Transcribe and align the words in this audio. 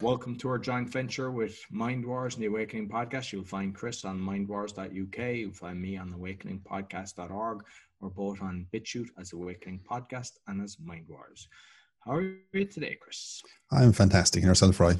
Welcome 0.00 0.36
to 0.36 0.48
our 0.48 0.58
joint 0.58 0.88
venture 0.88 1.30
with 1.30 1.62
Mind 1.70 2.06
Wars 2.06 2.32
and 2.32 2.42
the 2.42 2.46
Awakening 2.46 2.88
Podcast. 2.88 3.32
You'll 3.32 3.44
find 3.44 3.74
Chris 3.74 4.06
on 4.06 4.18
mindwars.uk. 4.18 5.36
You'll 5.36 5.52
find 5.52 5.78
me 5.78 5.98
on 5.98 6.14
awakeningpodcast.org. 6.14 7.64
We're 8.00 8.08
both 8.08 8.40
on 8.40 8.66
BitChute 8.72 9.10
as 9.20 9.34
Awakening 9.34 9.80
Podcast 9.90 10.38
and 10.46 10.62
as 10.62 10.78
Mind 10.82 11.04
Wars. 11.06 11.48
How 12.06 12.12
are 12.12 12.22
you 12.54 12.64
today, 12.64 12.96
Chris? 12.98 13.42
I'm 13.70 13.92
fantastic. 13.92 14.42
And 14.42 14.48
yourself, 14.48 14.80
Roy? 14.80 14.94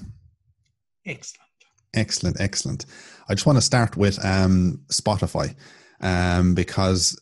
Excellent. 1.07 1.49
Excellent, 1.95 2.39
excellent. 2.39 2.85
I 3.27 3.33
just 3.33 3.47
want 3.47 3.57
to 3.57 3.63
start 3.63 3.97
with 3.97 4.23
um, 4.23 4.83
Spotify 4.93 5.55
um, 6.03 6.55
because 6.55 7.19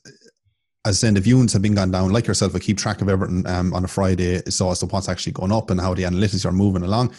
as 0.85 0.99
saying 0.99 1.15
the 1.15 1.21
viewings 1.21 1.53
have 1.53 1.63
been 1.63 1.77
gone 1.77 1.93
down, 1.93 2.13
like 2.13 2.27
yourself, 2.27 2.57
I 2.57 2.59
keep 2.59 2.79
track 2.79 3.03
of 3.03 3.09
everything 3.09 3.47
um, 3.47 3.73
on 3.73 3.85
a 3.85 3.89
Friday, 3.89 4.41
so 4.49 4.69
as 4.73 4.81
to 4.81 4.87
what's 4.87 5.09
actually 5.09 5.33
going 5.33 5.53
up 5.53 5.71
and 5.71 5.81
how 5.81 5.95
the 5.95 6.03
analytics 6.03 6.45
are 6.45 6.51
moving 6.51 6.83
along. 6.83 7.15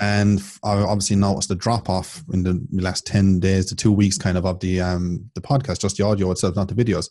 And 0.00 0.42
I 0.62 0.74
obviously 0.74 1.16
noticed 1.16 1.48
the 1.48 1.54
drop 1.54 1.88
off 1.88 2.22
in 2.32 2.42
the 2.42 2.66
last 2.72 3.06
ten 3.06 3.38
days 3.38 3.66
to 3.66 3.76
two 3.76 3.92
weeks, 3.92 4.18
kind 4.18 4.36
of 4.36 4.44
of 4.44 4.60
the 4.60 4.80
um, 4.80 5.30
the 5.34 5.40
podcast, 5.40 5.80
just 5.80 5.96
the 5.96 6.04
audio 6.04 6.30
itself, 6.30 6.56
not 6.56 6.68
the 6.68 6.74
videos. 6.74 7.08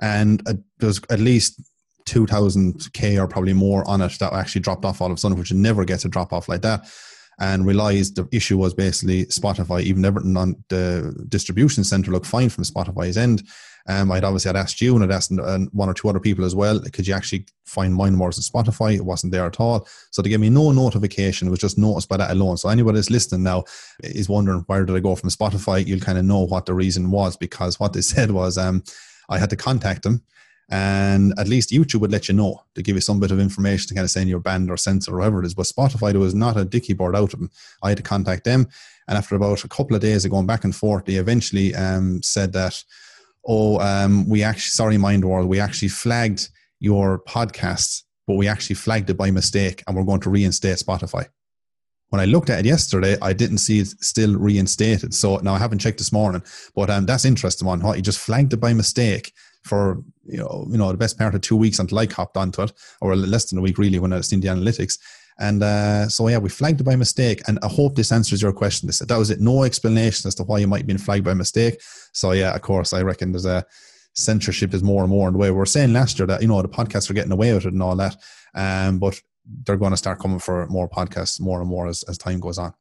And 0.00 0.42
uh, 0.48 0.54
there's 0.78 1.00
at 1.10 1.20
least 1.20 1.62
2000 2.06 2.92
k 2.92 3.18
or 3.18 3.28
probably 3.28 3.52
more 3.52 3.88
on 3.88 4.00
it 4.00 4.18
that 4.18 4.32
actually 4.32 4.60
dropped 4.60 4.84
off 4.84 5.00
all 5.00 5.10
of 5.10 5.16
a 5.16 5.20
sudden, 5.20 5.38
which 5.38 5.52
never 5.52 5.84
gets 5.84 6.04
a 6.04 6.08
drop 6.08 6.32
off 6.32 6.48
like 6.48 6.62
that. 6.62 6.86
And 7.42 7.66
realized 7.66 8.16
the 8.16 8.26
issue 8.30 8.56
was 8.56 8.72
basically 8.72 9.26
Spotify, 9.26 9.82
even 9.82 10.04
everything 10.04 10.36
on 10.36 10.64
the 10.68 11.12
distribution 11.28 11.82
center 11.82 12.12
looked 12.12 12.26
fine 12.26 12.48
from 12.48 12.64
Spotify's 12.64 13.16
end 13.16 13.42
um, 13.88 14.12
I'd 14.12 14.24
obviously 14.24 14.48
had 14.48 14.56
asked 14.56 14.80
you 14.80 14.94
and 14.94 15.04
I'd 15.04 15.10
asked 15.10 15.32
uh, 15.32 15.58
one 15.72 15.88
or 15.88 15.94
two 15.94 16.08
other 16.08 16.20
people 16.20 16.44
as 16.44 16.54
well. 16.54 16.80
Could 16.92 17.06
you 17.06 17.14
actually 17.14 17.46
find 17.64 17.94
Mind 17.94 18.18
Wars 18.18 18.38
on 18.38 18.64
Spotify? 18.64 18.94
It 18.94 19.04
wasn't 19.04 19.32
there 19.32 19.46
at 19.46 19.60
all. 19.60 19.86
So 20.10 20.22
they 20.22 20.30
gave 20.30 20.40
me 20.40 20.50
no 20.50 20.72
notification. 20.72 21.48
It 21.48 21.50
was 21.50 21.60
just 21.60 21.78
noticed 21.78 22.08
by 22.08 22.16
that 22.18 22.30
alone. 22.30 22.56
So 22.56 22.68
anybody 22.68 22.96
that's 22.96 23.10
listening 23.10 23.42
now 23.42 23.64
is 24.02 24.28
wondering 24.28 24.64
where 24.66 24.84
did 24.84 24.94
I 24.94 25.00
go 25.00 25.16
from 25.16 25.30
Spotify? 25.30 25.86
You'll 25.86 26.00
kind 26.00 26.18
of 26.18 26.24
know 26.24 26.40
what 26.40 26.66
the 26.66 26.74
reason 26.74 27.10
was 27.10 27.36
because 27.36 27.80
what 27.80 27.92
they 27.92 28.00
said 28.02 28.30
was 28.30 28.56
um, 28.56 28.82
I 29.28 29.38
had 29.38 29.50
to 29.50 29.56
contact 29.56 30.02
them 30.02 30.22
and 30.72 31.34
at 31.38 31.48
least 31.48 31.70
YouTube 31.70 32.00
would 32.00 32.10
let 32.10 32.28
you 32.28 32.34
know 32.34 32.62
to 32.74 32.82
give 32.82 32.96
you 32.96 33.02
some 33.02 33.20
bit 33.20 33.30
of 33.30 33.38
information 33.38 33.88
to 33.88 33.94
kind 33.94 34.04
of 34.04 34.10
say 34.10 34.22
in 34.22 34.28
your 34.28 34.40
band 34.40 34.70
or 34.70 34.76
sensor 34.76 35.14
or 35.14 35.18
whatever 35.18 35.40
it 35.40 35.46
is. 35.46 35.54
But 35.54 35.66
Spotify, 35.66 36.12
there 36.12 36.20
was 36.20 36.34
not 36.34 36.56
a 36.56 36.64
dicky 36.64 36.94
board 36.94 37.14
out 37.14 37.34
of 37.34 37.38
them. 37.38 37.50
I 37.82 37.90
had 37.90 37.98
to 37.98 38.02
contact 38.02 38.44
them, 38.44 38.66
and 39.06 39.18
after 39.18 39.36
about 39.36 39.64
a 39.64 39.68
couple 39.68 39.94
of 39.94 40.02
days 40.02 40.24
of 40.24 40.30
going 40.30 40.46
back 40.46 40.64
and 40.64 40.74
forth, 40.74 41.04
they 41.04 41.14
eventually 41.14 41.74
um, 41.74 42.22
said 42.22 42.52
that 42.54 42.82
oh, 43.46 43.78
um, 43.80 44.28
we 44.28 44.42
actually, 44.42 44.70
sorry, 44.70 44.96
Mind 44.96 45.24
World, 45.24 45.48
we 45.48 45.60
actually 45.60 45.88
flagged 45.88 46.48
your 46.80 47.20
podcast, 47.24 48.02
but 48.26 48.34
we 48.34 48.48
actually 48.48 48.76
flagged 48.76 49.10
it 49.10 49.16
by 49.16 49.30
mistake 49.30 49.82
and 49.86 49.96
we're 49.96 50.04
going 50.04 50.20
to 50.20 50.30
reinstate 50.30 50.78
Spotify. 50.78 51.26
When 52.10 52.20
I 52.20 52.26
looked 52.26 52.50
at 52.50 52.60
it 52.60 52.66
yesterday, 52.66 53.16
I 53.22 53.32
didn't 53.32 53.58
see 53.58 53.80
it 53.80 53.88
still 54.02 54.36
reinstated. 54.36 55.14
So 55.14 55.38
now 55.38 55.54
I 55.54 55.58
haven't 55.58 55.78
checked 55.78 55.98
this 55.98 56.12
morning, 56.12 56.42
but 56.74 56.90
um, 56.90 57.06
that's 57.06 57.24
interesting 57.24 57.66
one. 57.66 57.80
What 57.80 57.96
you 57.96 58.02
just 58.02 58.20
flagged 58.20 58.52
it 58.52 58.58
by 58.58 58.74
mistake 58.74 59.32
for 59.62 60.02
you 60.24 60.38
know 60.38 60.66
you 60.70 60.78
know 60.78 60.90
the 60.90 60.98
best 60.98 61.18
part 61.18 61.34
of 61.34 61.40
two 61.40 61.56
weeks 61.56 61.78
until 61.78 61.98
I 61.98 62.06
hopped 62.06 62.36
onto 62.36 62.62
it, 62.62 62.72
or 63.00 63.14
less 63.16 63.50
than 63.50 63.58
a 63.58 63.62
week 63.62 63.78
really 63.78 63.98
when 63.98 64.12
I 64.12 64.20
seen 64.20 64.40
the 64.40 64.48
analytics. 64.48 64.98
And 65.38 65.62
uh, 65.62 66.08
so, 66.08 66.28
yeah, 66.28 66.38
we 66.38 66.50
flagged 66.50 66.80
it 66.80 66.84
by 66.84 66.94
mistake. 66.94 67.40
And 67.48 67.58
I 67.62 67.68
hope 67.68 67.96
this 67.96 68.12
answers 68.12 68.42
your 68.42 68.52
question. 68.52 68.86
This, 68.86 68.98
that 68.98 69.16
was 69.16 69.30
it. 69.30 69.40
No 69.40 69.64
explanation 69.64 70.28
as 70.28 70.34
to 70.36 70.44
why 70.44 70.58
you 70.58 70.66
might 70.66 70.78
have 70.78 70.86
been 70.86 70.98
flagged 70.98 71.24
by 71.24 71.34
mistake. 71.34 71.80
So, 72.12 72.32
yeah, 72.32 72.54
of 72.54 72.62
course, 72.62 72.92
I 72.92 73.02
reckon 73.02 73.32
there's 73.32 73.46
a 73.46 73.64
censorship 74.14 74.74
is 74.74 74.82
more 74.82 75.02
and 75.02 75.10
more 75.10 75.28
in 75.28 75.32
the 75.32 75.38
way 75.38 75.50
we 75.50 75.56
were 75.56 75.66
saying 75.66 75.92
last 75.94 76.18
year 76.18 76.26
that, 76.26 76.42
you 76.42 76.48
know, 76.48 76.60
the 76.60 76.68
podcasts 76.68 77.10
are 77.10 77.14
getting 77.14 77.32
away 77.32 77.52
with 77.54 77.64
it 77.64 77.72
and 77.72 77.82
all 77.82 77.96
that. 77.96 78.16
Um, 78.54 78.98
but 78.98 79.20
they're 79.64 79.76
going 79.76 79.92
to 79.92 79.96
start 79.96 80.20
coming 80.20 80.38
for 80.38 80.66
more 80.68 80.88
podcasts 80.88 81.40
more 81.40 81.60
and 81.60 81.68
more 81.68 81.88
as, 81.88 82.02
as 82.04 82.18
time 82.18 82.38
goes 82.38 82.58
on. 82.58 82.74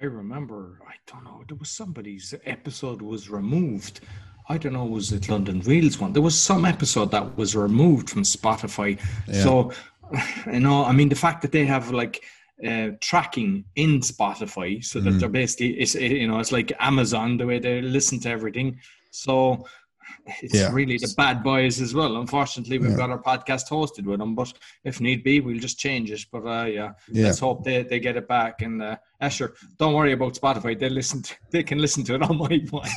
I 0.00 0.04
remember, 0.04 0.78
I 0.86 0.94
don't 1.10 1.24
know, 1.24 1.42
there 1.48 1.56
was 1.56 1.70
somebody's 1.70 2.34
episode 2.44 3.00
was 3.00 3.30
removed. 3.30 4.00
I 4.48 4.58
don't 4.58 4.74
know, 4.74 4.84
was 4.84 5.12
it 5.12 5.28
London 5.28 5.60
Reels 5.60 5.98
one? 5.98 6.12
There 6.12 6.22
was 6.22 6.38
some 6.40 6.64
episode 6.64 7.10
that 7.10 7.36
was 7.36 7.56
removed 7.56 8.10
from 8.10 8.22
Spotify. 8.22 9.00
Yeah. 9.26 9.42
So 9.42 9.72
you 10.46 10.60
know, 10.60 10.84
I 10.84 10.92
mean, 10.92 11.08
the 11.08 11.16
fact 11.16 11.42
that 11.42 11.52
they 11.52 11.64
have 11.64 11.90
like 11.90 12.22
uh, 12.64 12.90
tracking 13.00 13.64
in 13.74 14.00
Spotify, 14.00 14.84
so 14.84 15.00
that 15.00 15.14
mm. 15.14 15.20
they're 15.20 15.28
basically, 15.28 15.78
it's 15.80 15.94
you 15.94 16.28
know, 16.28 16.38
it's 16.38 16.52
like 16.52 16.72
Amazon 16.78 17.36
the 17.36 17.46
way 17.46 17.58
they 17.58 17.80
listen 17.80 18.20
to 18.20 18.30
everything. 18.30 18.78
So 19.10 19.66
it's 20.42 20.54
yeah. 20.54 20.72
really 20.72 20.98
the 20.98 21.12
bad 21.16 21.42
boys 21.42 21.80
as 21.80 21.94
well. 21.94 22.16
Unfortunately, 22.16 22.78
we've 22.78 22.90
yeah. 22.90 22.96
got 22.96 23.10
our 23.10 23.22
podcast 23.22 23.68
hosted 23.68 24.04
with 24.04 24.18
them, 24.18 24.34
but 24.34 24.52
if 24.84 25.00
need 25.00 25.22
be, 25.22 25.40
we'll 25.40 25.58
just 25.58 25.78
change 25.78 26.10
it. 26.10 26.24
But 26.30 26.46
uh, 26.46 26.64
yeah, 26.64 26.92
yeah, 27.10 27.26
let's 27.26 27.38
hope 27.38 27.64
they, 27.64 27.82
they 27.82 28.00
get 28.00 28.16
it 28.16 28.28
back. 28.28 28.62
And 28.62 28.82
uh, 28.82 28.96
Asher, 29.20 29.54
don't 29.78 29.94
worry 29.94 30.12
about 30.12 30.34
Spotify. 30.34 30.78
They 30.78 30.88
listen. 30.88 31.22
To, 31.22 31.34
they 31.50 31.62
can 31.62 31.78
listen 31.78 32.04
to 32.04 32.14
it 32.14 32.22
on 32.22 32.38
my 32.38 32.64
one. 32.70 32.88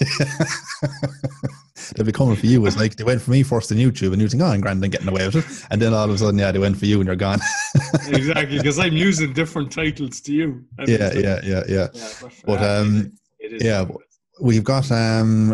they'll 1.95 2.05
be 2.05 2.11
coming 2.11 2.35
for 2.35 2.45
you. 2.45 2.65
It's 2.65 2.77
like 2.77 2.95
they 2.95 3.03
went 3.03 3.21
for 3.21 3.31
me 3.31 3.43
first 3.43 3.71
on 3.71 3.77
YouTube, 3.77 4.13
and 4.13 4.21
you 4.21 4.27
think, 4.27 4.43
"Oh, 4.43 4.47
I'm 4.47 4.61
grand, 4.61 4.83
and 4.83 4.91
getting 4.91 5.07
away 5.07 5.25
with 5.25 5.35
it," 5.37 5.67
and 5.71 5.81
then 5.81 5.93
all 5.93 6.05
of 6.05 6.11
a 6.11 6.17
sudden, 6.17 6.39
yeah, 6.39 6.51
they 6.51 6.59
went 6.59 6.77
for 6.77 6.85
you, 6.85 6.99
and 6.99 7.07
you're 7.07 7.15
gone. 7.15 7.39
exactly, 8.07 8.57
because 8.57 8.79
I'm 8.79 8.95
using 8.95 9.33
different 9.33 9.71
titles 9.71 10.21
to 10.21 10.33
you. 10.33 10.65
Yeah, 10.85 11.13
yeah, 11.13 11.13
yeah, 11.13 11.39
yeah, 11.43 11.63
yeah. 11.67 11.87
But, 12.21 12.33
but 12.45 12.63
um, 12.63 13.13
it 13.39 13.53
is 13.53 13.63
yeah, 13.63 13.85
we've 14.39 14.63
got 14.63 14.91
um, 14.91 15.49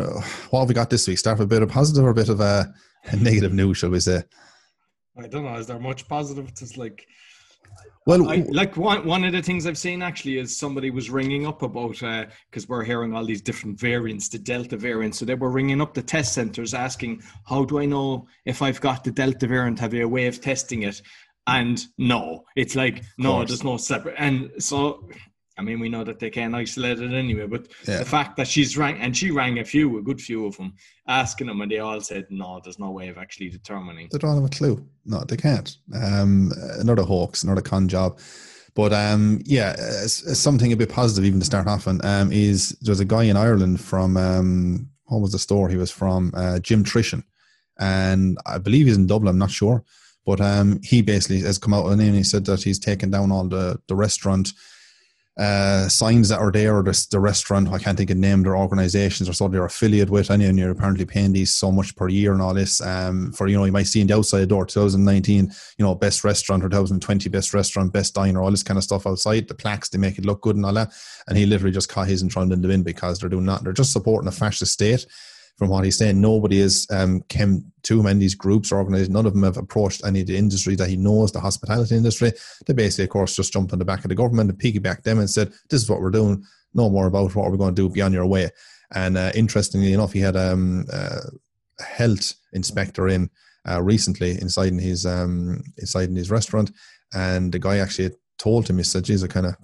what 0.49 0.61
have 0.61 0.69
we 0.69 0.75
got 0.75 0.89
this 0.89 1.07
week? 1.07 1.17
Start 1.17 1.39
with 1.39 1.45
a 1.45 1.49
bit 1.49 1.61
of 1.61 1.69
positive 1.69 2.03
or 2.03 2.09
a 2.09 2.13
bit 2.13 2.29
of 2.29 2.39
a, 2.39 2.73
a 3.05 3.15
negative 3.15 3.53
news, 3.53 3.77
shall 3.77 3.89
we 3.89 3.99
say? 3.99 4.23
I 5.17 5.27
don't 5.27 5.45
know. 5.45 5.55
Is 5.55 5.67
there 5.67 5.79
much 5.79 6.07
positive? 6.07 6.47
It's 6.49 6.77
like 6.77 7.07
well, 8.05 8.29
I, 8.29 8.45
like 8.49 8.77
one 8.77 9.05
one 9.07 9.23
of 9.23 9.33
the 9.33 9.41
things 9.41 9.65
I've 9.65 9.79
seen 9.79 10.03
actually 10.03 10.37
is 10.37 10.55
somebody 10.55 10.91
was 10.91 11.09
ringing 11.09 11.47
up 11.47 11.63
about 11.63 11.93
because 11.93 12.63
uh, 12.63 12.67
we're 12.67 12.83
hearing 12.83 13.15
all 13.15 13.25
these 13.25 13.41
different 13.41 13.79
variants, 13.79 14.29
the 14.29 14.37
Delta 14.37 14.77
variant. 14.77 15.15
So 15.15 15.25
they 15.25 15.33
were 15.33 15.49
ringing 15.49 15.81
up 15.81 15.95
the 15.95 16.03
test 16.03 16.33
centers 16.33 16.75
asking, 16.75 17.23
"How 17.47 17.65
do 17.65 17.79
I 17.79 17.85
know 17.85 18.27
if 18.45 18.61
I've 18.61 18.79
got 18.79 19.03
the 19.03 19.11
Delta 19.11 19.47
variant? 19.47 19.79
Have 19.79 19.95
you 19.95 20.05
a 20.05 20.07
way 20.07 20.27
of 20.27 20.39
testing 20.39 20.83
it?" 20.83 21.01
And 21.47 21.83
no, 21.97 22.43
it's 22.55 22.75
like 22.75 23.03
no, 23.17 23.43
there's 23.43 23.63
no 23.63 23.77
separate. 23.77 24.15
And 24.19 24.51
so 24.59 25.09
I 25.57 25.61
mean, 25.61 25.79
we 25.79 25.89
know 25.89 26.03
that 26.03 26.19
they 26.19 26.29
can't 26.29 26.53
isolate 26.53 26.99
it 26.99 27.13
anyway, 27.13 27.47
but 27.47 27.67
yeah. 27.87 27.99
the 27.99 28.05
fact 28.05 28.35
that 28.37 28.47
she's 28.47 28.77
rang 28.77 28.97
and 28.99 29.15
she 29.15 29.31
rang 29.31 29.59
a 29.59 29.65
few, 29.65 29.97
a 29.97 30.01
good 30.01 30.19
few 30.19 30.45
of 30.45 30.57
them, 30.57 30.73
asking 31.07 31.47
them, 31.47 31.61
and 31.61 31.71
they 31.71 31.79
all 31.79 32.01
said, 32.01 32.25
"No, 32.29 32.59
there's 32.63 32.79
no 32.79 32.91
way 32.91 33.07
of 33.07 33.17
actually 33.17 33.49
determining." 33.49 34.09
They 34.11 34.17
don't 34.17 34.35
have 34.35 34.43
a 34.43 34.49
clue. 34.49 34.85
No, 35.05 35.23
they 35.23 35.37
can't. 35.37 35.77
Um, 35.93 36.51
another 36.79 37.03
hoax, 37.03 37.43
another 37.43 37.61
con 37.61 37.87
job. 37.87 38.19
But 38.73 38.91
um, 38.91 39.41
yeah, 39.45 39.73
something 40.07 40.73
a 40.73 40.75
bit 40.75 40.89
positive 40.89 41.23
even 41.23 41.39
to 41.39 41.45
start 41.45 41.67
off 41.67 41.87
on 41.87 42.05
um, 42.05 42.31
is 42.33 42.77
there's 42.81 42.99
a 42.99 43.05
guy 43.05 43.23
in 43.23 43.37
Ireland 43.37 43.79
from 43.79 44.17
um, 44.17 44.89
what 45.05 45.21
was 45.21 45.31
the 45.31 45.39
store 45.39 45.69
he 45.69 45.77
was 45.77 45.91
from? 45.91 46.33
Uh, 46.35 46.59
Jim 46.59 46.83
Trishan, 46.83 47.23
and 47.79 48.37
I 48.45 48.57
believe 48.57 48.87
he's 48.87 48.97
in 48.97 49.07
Dublin. 49.07 49.29
I'm 49.29 49.39
not 49.39 49.51
sure, 49.51 49.85
but 50.25 50.41
um, 50.41 50.81
he 50.83 51.01
basically 51.01 51.39
has 51.41 51.57
come 51.57 51.73
out 51.73 51.85
and 51.85 52.01
he 52.01 52.23
said 52.23 52.43
that 52.45 52.63
he's 52.63 52.79
taken 52.79 53.09
down 53.09 53.31
all 53.31 53.47
the 53.47 53.79
the 53.87 53.95
restaurant 53.95 54.51
uh, 55.37 55.87
signs 55.89 56.29
that 56.29 56.39
are 56.39 56.51
there 56.51 56.77
or 56.77 56.83
the, 56.83 57.07
the 57.11 57.19
restaurant, 57.19 57.67
I 57.69 57.77
can't 57.77 57.97
think 57.97 58.09
of 58.09 58.17
name 58.17 58.43
their 58.43 58.55
organizations 58.55 59.27
or 59.27 59.33
so 59.33 59.47
they're 59.47 59.65
affiliated 59.65 60.09
with, 60.09 60.29
and 60.29 60.41
you're 60.57 60.71
apparently 60.71 61.05
paying 61.05 61.33
these 61.33 61.53
so 61.53 61.71
much 61.71 61.95
per 61.95 62.07
year 62.07 62.31
and 62.31 62.41
all 62.41 62.53
this 62.53 62.79
um, 62.81 63.31
for, 63.33 63.47
you 63.47 63.57
know, 63.57 63.65
you 63.65 63.71
might 63.71 63.87
see 63.87 64.01
in 64.01 64.07
the 64.07 64.15
outside 64.15 64.47
door 64.47 64.65
2019, 64.65 65.51
you 65.77 65.85
know, 65.85 65.93
best 65.93 66.23
restaurant 66.23 66.63
or 66.63 66.69
2020 66.69 67.29
best 67.29 67.53
restaurant, 67.53 67.91
best 67.91 68.13
diner, 68.13 68.41
all 68.41 68.51
this 68.51 68.63
kind 68.63 68.77
of 68.77 68.83
stuff 68.83 69.05
outside. 69.05 69.47
The 69.47 69.55
plaques, 69.55 69.89
they 69.89 69.97
make 69.97 70.17
it 70.17 70.25
look 70.25 70.41
good 70.41 70.55
and 70.55 70.65
all 70.65 70.73
that. 70.73 70.93
And 71.27 71.37
he 71.37 71.45
literally 71.45 71.73
just 71.73 71.89
caught 71.89 72.07
his 72.07 72.21
and 72.21 72.31
thrown 72.31 72.51
in 72.51 72.61
the 72.61 72.67
bin 72.67 72.83
because 72.83 73.19
they're 73.19 73.29
doing 73.29 73.45
that. 73.47 73.63
They're 73.63 73.73
just 73.73 73.91
supporting 73.91 74.29
a 74.29 74.31
fascist 74.31 74.73
state 74.73 75.05
from 75.57 75.69
what 75.69 75.85
he's 75.85 75.97
saying, 75.97 76.19
nobody 76.19 76.59
has 76.59 76.85
um, 76.91 77.21
come 77.29 77.71
to 77.83 77.99
him 77.99 78.07
in 78.07 78.19
these 78.19 78.35
groups 78.35 78.71
or 78.71 78.77
organizations. 78.77 79.13
None 79.13 79.25
of 79.25 79.33
them 79.33 79.43
have 79.43 79.57
approached 79.57 80.05
any 80.05 80.21
of 80.21 80.27
the 80.27 80.37
industry 80.37 80.75
that 80.75 80.89
he 80.89 80.97
knows, 80.97 81.31
the 81.31 81.39
hospitality 81.39 81.95
industry. 81.95 82.33
They 82.65 82.73
basically, 82.73 83.05
of 83.05 83.11
course, 83.11 83.35
just 83.35 83.53
jumped 83.53 83.71
on 83.71 83.79
the 83.79 83.85
back 83.85 84.03
of 84.03 84.09
the 84.09 84.15
government 84.15 84.49
and 84.49 84.59
piggybacked 84.59 85.03
them 85.03 85.19
and 85.19 85.29
said, 85.29 85.53
"This 85.69 85.81
is 85.81 85.89
what 85.89 86.01
we're 86.01 86.11
doing. 86.11 86.43
No 86.73 86.89
more 86.89 87.07
about 87.07 87.35
what 87.35 87.49
we're 87.49 87.57
going 87.57 87.73
to 87.73 87.81
do. 87.81 87.89
Be 87.89 88.01
on 88.01 88.13
your 88.13 88.25
way." 88.25 88.49
And 88.93 89.17
uh, 89.17 89.31
interestingly 89.33 89.93
enough, 89.93 90.11
he 90.11 90.19
had 90.19 90.35
um, 90.35 90.85
uh, 90.91 91.21
a 91.79 91.83
health 91.83 92.33
inspector 92.53 93.07
in 93.07 93.29
uh, 93.67 93.81
recently 93.81 94.31
inside 94.41 94.67
in 94.73 94.79
his 94.79 95.05
um, 95.05 95.63
inside 95.77 96.09
in 96.09 96.15
his 96.15 96.31
restaurant, 96.31 96.71
and 97.13 97.51
the 97.51 97.59
guy 97.59 97.77
actually 97.77 98.11
told 98.37 98.69
him, 98.69 98.77
he 98.77 98.83
said, 98.83 99.05
geez, 99.05 99.23
I 99.23 99.27
kind 99.27 99.45
of 99.45 99.55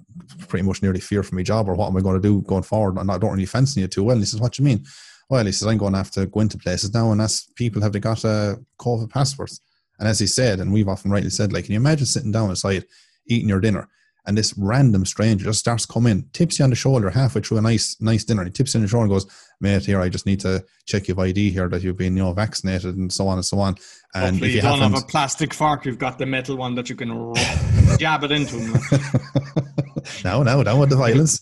pretty 0.48 0.64
much 0.64 0.82
nearly 0.82 1.00
fear 1.00 1.22
for 1.22 1.34
my 1.34 1.42
job 1.42 1.68
or 1.68 1.74
what 1.74 1.88
am 1.88 1.96
I 1.96 2.00
going 2.00 2.20
to 2.20 2.28
do 2.28 2.42
going 2.42 2.62
forward? 2.62 2.98
And 2.98 3.10
I 3.10 3.18
don't 3.18 3.32
really 3.32 3.46
fancy 3.46 3.80
you 3.80 3.86
too 3.86 4.02
well. 4.02 4.14
And 4.14 4.22
he 4.22 4.26
says, 4.26 4.40
what 4.40 4.52
do 4.52 4.62
you 4.62 4.68
mean? 4.68 4.84
Well, 5.32 5.46
he 5.46 5.52
says, 5.52 5.66
I'm 5.66 5.78
going 5.78 5.92
to 5.92 5.98
have 5.98 6.10
to 6.10 6.26
go 6.26 6.40
into 6.40 6.58
places 6.58 6.92
now 6.92 7.10
and 7.10 7.22
ask 7.22 7.56
people, 7.56 7.80
have 7.80 7.94
they 7.94 8.00
got 8.00 8.22
a 8.22 8.60
COVID 8.78 9.08
passports? 9.08 9.62
And 9.98 10.06
as 10.06 10.18
he 10.18 10.26
said, 10.26 10.60
and 10.60 10.70
we've 10.70 10.88
often 10.88 11.10
rightly 11.10 11.30
said, 11.30 11.54
like, 11.54 11.64
can 11.64 11.72
you 11.72 11.80
imagine 11.80 12.04
sitting 12.04 12.32
down 12.32 12.50
aside, 12.50 12.84
eating 13.26 13.48
your 13.48 13.58
dinner, 13.58 13.88
and 14.26 14.36
this 14.36 14.52
random 14.58 15.06
stranger 15.06 15.46
just 15.46 15.60
starts 15.60 15.86
coming, 15.86 16.28
tips 16.34 16.58
you 16.58 16.64
on 16.64 16.70
the 16.70 16.76
shoulder 16.76 17.08
halfway 17.08 17.40
through 17.40 17.56
a 17.56 17.62
nice, 17.62 17.96
nice 17.98 18.24
dinner. 18.24 18.44
He 18.44 18.50
tips 18.50 18.74
you 18.74 18.78
on 18.78 18.82
the 18.82 18.88
shoulder 18.88 19.04
and 19.04 19.12
goes, 19.12 19.26
"Mate, 19.58 19.86
here, 19.86 20.02
I 20.02 20.10
just 20.10 20.26
need 20.26 20.40
to 20.40 20.62
check 20.84 21.08
your 21.08 21.18
ID 21.18 21.50
here 21.50 21.68
that 21.70 21.82
you've 21.82 21.96
been, 21.96 22.14
you 22.14 22.24
know, 22.24 22.34
vaccinated 22.34 22.96
and 22.96 23.10
so 23.10 23.26
on 23.26 23.38
and 23.38 23.44
so 23.44 23.58
on." 23.58 23.76
And 24.14 24.36
Hopefully 24.36 24.50
if 24.50 24.56
you, 24.56 24.56
you 24.56 24.62
don't 24.62 24.80
have 24.80 25.02
a 25.02 25.06
plastic 25.06 25.54
fork, 25.54 25.86
you've 25.86 25.98
got 25.98 26.18
the 26.18 26.26
metal 26.26 26.56
one 26.56 26.74
that 26.74 26.90
you 26.90 26.94
can 26.94 27.34
jab 27.98 28.22
it 28.22 28.32
into. 28.32 28.58
no, 30.24 30.42
no, 30.42 30.62
no, 30.62 30.76
with 30.78 30.90
the 30.90 30.96
violence. 30.96 31.40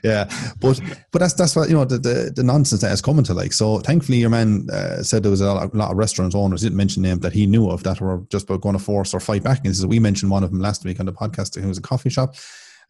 yeah, 0.04 0.24
but 0.60 0.80
but 1.10 1.18
that's 1.20 1.34
that's 1.34 1.56
what 1.56 1.68
you 1.68 1.76
know 1.76 1.84
the, 1.84 1.98
the, 1.98 2.32
the 2.34 2.42
nonsense 2.42 2.82
that 2.82 2.92
is 2.92 3.02
coming 3.02 3.24
to 3.24 3.34
like. 3.34 3.52
So 3.52 3.78
thankfully, 3.80 4.18
your 4.18 4.30
man 4.30 4.68
uh, 4.70 5.02
said 5.02 5.22
there 5.22 5.30
was 5.30 5.40
a 5.40 5.52
lot, 5.52 5.72
a 5.72 5.76
lot, 5.76 5.90
of 5.90 5.96
restaurant 5.96 6.34
owners 6.34 6.62
didn't 6.62 6.76
mention 6.76 7.02
names 7.02 7.20
that 7.20 7.32
he 7.32 7.46
knew 7.46 7.70
of 7.70 7.82
that 7.84 8.00
were 8.00 8.22
just 8.30 8.48
about 8.48 8.60
going 8.60 8.76
to 8.76 8.82
force 8.82 9.14
or 9.14 9.20
fight 9.20 9.42
back. 9.42 9.64
And 9.64 9.74
so 9.74 9.86
we 9.86 9.98
mentioned 9.98 10.30
one 10.30 10.44
of 10.44 10.50
them 10.50 10.60
last 10.60 10.84
week 10.84 11.00
on 11.00 11.06
the 11.06 11.12
podcast. 11.12 11.60
Who 11.60 11.68
was 11.68 11.78
a 11.78 11.82
coffee 11.82 12.10
shop. 12.10 12.34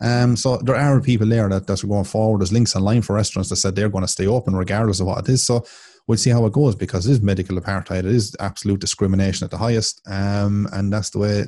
Um, 0.02 0.36
so 0.36 0.56
there 0.58 0.76
are 0.76 1.00
people 1.00 1.26
there 1.26 1.48
that, 1.48 1.66
that's 1.66 1.82
going 1.82 2.04
forward. 2.04 2.40
There's 2.40 2.52
links 2.52 2.74
online 2.74 3.02
for 3.02 3.14
restaurants 3.14 3.50
that 3.50 3.56
said 3.56 3.76
they're 3.76 3.90
going 3.90 4.04
to 4.04 4.08
stay 4.08 4.26
open 4.26 4.56
regardless 4.56 5.00
of 5.00 5.06
what 5.06 5.18
it 5.18 5.28
is. 5.28 5.44
So 5.44 5.64
we'll 6.06 6.18
see 6.18 6.30
how 6.30 6.44
it 6.46 6.52
goes 6.52 6.74
because 6.74 7.06
it 7.06 7.12
is 7.12 7.20
medical 7.20 7.56
apartheid. 7.56 8.00
It 8.00 8.06
is 8.06 8.34
absolute 8.40 8.80
discrimination 8.80 9.44
at 9.44 9.50
the 9.50 9.58
highest. 9.58 10.00
Um, 10.06 10.68
and 10.72 10.92
that's 10.92 11.10
the 11.10 11.18
way 11.18 11.44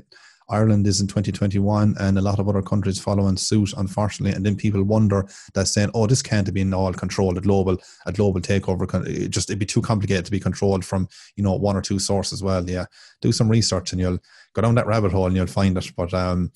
Ireland 0.52 0.86
is 0.86 1.00
in 1.00 1.06
2021 1.06 1.96
and 1.98 2.18
a 2.18 2.20
lot 2.20 2.38
of 2.38 2.48
other 2.48 2.62
countries 2.62 3.00
following 3.00 3.36
suit, 3.36 3.72
unfortunately. 3.76 4.36
And 4.36 4.44
then 4.44 4.54
people 4.54 4.82
wonder 4.82 5.26
that 5.54 5.66
saying, 5.66 5.90
oh, 5.94 6.06
this 6.06 6.22
can't 6.22 6.52
be 6.52 6.60
in 6.60 6.74
all 6.74 6.92
controlled 6.92 7.38
a 7.38 7.40
global, 7.40 7.78
a 8.06 8.12
global 8.12 8.40
takeover. 8.40 9.06
It 9.06 9.30
just, 9.30 9.48
it'd 9.48 9.58
be 9.58 9.66
too 9.66 9.82
complicated 9.82 10.26
to 10.26 10.30
be 10.30 10.38
controlled 10.40 10.84
from, 10.84 11.08
you 11.36 11.42
know, 11.42 11.54
one 11.54 11.76
or 11.76 11.82
two 11.82 11.98
sources. 11.98 12.42
Well, 12.42 12.68
yeah, 12.68 12.84
do 13.22 13.32
some 13.32 13.48
research 13.48 13.92
and 13.92 14.00
you'll 14.00 14.18
go 14.52 14.62
down 14.62 14.74
that 14.74 14.86
rabbit 14.86 15.12
hole 15.12 15.26
and 15.26 15.34
you'll 15.34 15.46
find 15.46 15.76
it. 15.76 15.90
But 15.96 16.12
um, 16.12 16.52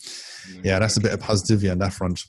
yeah, 0.62 0.78
that's 0.78 0.98
a 0.98 1.00
bit 1.00 1.14
of 1.14 1.20
positivity 1.20 1.70
on 1.70 1.78
that 1.78 1.94
front. 1.94 2.22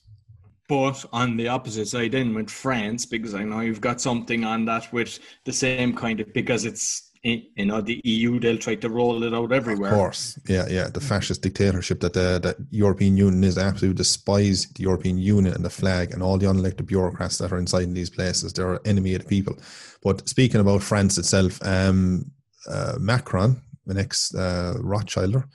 But 0.69 1.05
on 1.13 1.37
the 1.37 1.47
opposite 1.47 1.87
side, 1.87 2.11
then 2.11 2.33
with 2.33 2.49
France, 2.49 3.05
because 3.05 3.33
I 3.33 3.43
know 3.43 3.61
you've 3.61 3.79
got 3.79 4.01
something 4.01 4.43
on 4.43 4.65
that 4.65 4.91
with 4.91 5.19
the 5.45 5.53
same 5.53 5.95
kind 5.95 6.19
of 6.19 6.33
because 6.33 6.65
it's 6.65 7.06
you 7.27 7.65
know 7.65 7.81
the 7.81 8.01
EU 8.03 8.39
they'll 8.39 8.57
try 8.57 8.75
to 8.75 8.89
roll 8.89 9.23
it 9.23 9.33
out 9.33 9.51
everywhere. 9.51 9.91
Of 9.91 9.97
course, 9.97 10.39
yeah, 10.47 10.65
yeah. 10.69 10.87
The 10.87 11.01
fascist 11.01 11.41
dictatorship 11.41 11.99
that 11.99 12.13
the 12.13 12.39
that 12.41 12.57
European 12.71 13.17
Union 13.17 13.43
is 13.43 13.57
absolutely 13.57 13.97
despise 13.97 14.67
the 14.67 14.83
European 14.83 15.17
Union 15.17 15.53
and 15.53 15.65
the 15.65 15.69
flag 15.69 16.13
and 16.13 16.23
all 16.23 16.37
the 16.37 16.45
unelected 16.45 16.85
bureaucrats 16.85 17.37
that 17.37 17.51
are 17.51 17.57
inside 17.57 17.83
in 17.83 17.93
these 17.93 18.09
places. 18.09 18.53
They're 18.53 18.79
enemy 18.85 19.15
of 19.15 19.23
the 19.23 19.27
people. 19.27 19.57
But 20.01 20.27
speaking 20.29 20.61
about 20.61 20.83
France 20.83 21.17
itself, 21.17 21.59
um, 21.65 22.31
uh, 22.69 22.95
Macron, 22.99 23.61
the 23.85 23.99
ex 23.99 24.33
uh, 24.33 24.75
Rothschilder, 24.79 25.45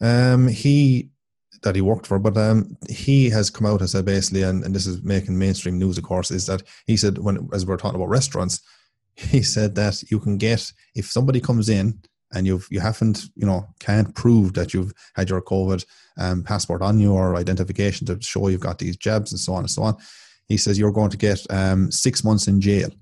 um, 0.00 0.48
he 0.48 1.10
that 1.62 1.74
he 1.74 1.82
worked 1.82 2.06
for, 2.06 2.18
but 2.18 2.38
um, 2.38 2.76
he 2.88 3.28
has 3.28 3.50
come 3.50 3.66
out 3.66 3.80
and 3.80 3.90
said 3.90 4.06
basically, 4.06 4.42
and, 4.42 4.64
and 4.64 4.74
this 4.74 4.86
is 4.86 5.02
making 5.02 5.38
mainstream 5.38 5.78
news, 5.78 5.98
of 5.98 6.04
course, 6.04 6.30
is 6.30 6.46
that 6.46 6.62
he 6.86 6.96
said 6.96 7.18
when 7.18 7.48
as 7.52 7.66
we 7.66 7.70
we're 7.70 7.76
talking 7.76 7.96
about 7.96 8.08
restaurants 8.08 8.62
he 9.20 9.42
said 9.42 9.74
that 9.74 10.02
you 10.10 10.18
can 10.18 10.38
get 10.38 10.72
if 10.94 11.06
somebody 11.06 11.40
comes 11.40 11.68
in 11.68 12.00
and 12.32 12.46
you've 12.46 12.66
you 12.70 12.80
haven't 12.80 13.24
you 13.34 13.46
know 13.46 13.66
can't 13.80 14.14
prove 14.14 14.54
that 14.54 14.72
you've 14.72 14.92
had 15.14 15.28
your 15.28 15.42
COVID 15.42 15.84
um, 16.18 16.42
passport 16.42 16.82
on 16.82 16.98
you 16.98 17.12
or 17.12 17.36
identification 17.36 18.06
to 18.06 18.20
show 18.20 18.48
you've 18.48 18.60
got 18.60 18.78
these 18.78 18.96
jabs 18.96 19.32
and 19.32 19.40
so 19.40 19.54
on 19.54 19.60
and 19.60 19.70
so 19.70 19.82
on. 19.82 19.96
He 20.46 20.56
says 20.56 20.78
you're 20.78 20.92
going 20.92 21.10
to 21.10 21.16
get 21.16 21.44
um, 21.50 21.90
six 21.90 22.24
months 22.24 22.48
in 22.48 22.60
jail. 22.60 22.90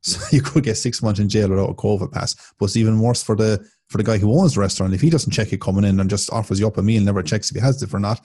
So 0.00 0.20
you 0.30 0.42
could 0.42 0.62
get 0.62 0.76
six 0.76 1.02
months 1.02 1.18
in 1.18 1.28
jail 1.28 1.48
without 1.48 1.70
a 1.70 1.74
COVID 1.74 2.12
pass. 2.12 2.36
But 2.56 2.66
it's 2.66 2.76
even 2.76 3.00
worse 3.00 3.20
for 3.20 3.34
the 3.34 3.68
for 3.88 3.98
the 3.98 4.04
guy 4.04 4.16
who 4.16 4.32
owns 4.32 4.54
the 4.54 4.60
restaurant. 4.60 4.94
If 4.94 5.00
he 5.00 5.10
doesn't 5.10 5.32
check 5.32 5.50
you 5.50 5.58
coming 5.58 5.82
in 5.82 5.98
and 5.98 6.08
just 6.08 6.32
offers 6.32 6.60
you 6.60 6.68
up 6.68 6.78
a 6.78 6.82
meal, 6.82 7.02
never 7.02 7.20
checks 7.20 7.50
if 7.50 7.56
he 7.56 7.60
has 7.60 7.82
it 7.82 7.92
or 7.92 7.98
not, 7.98 8.20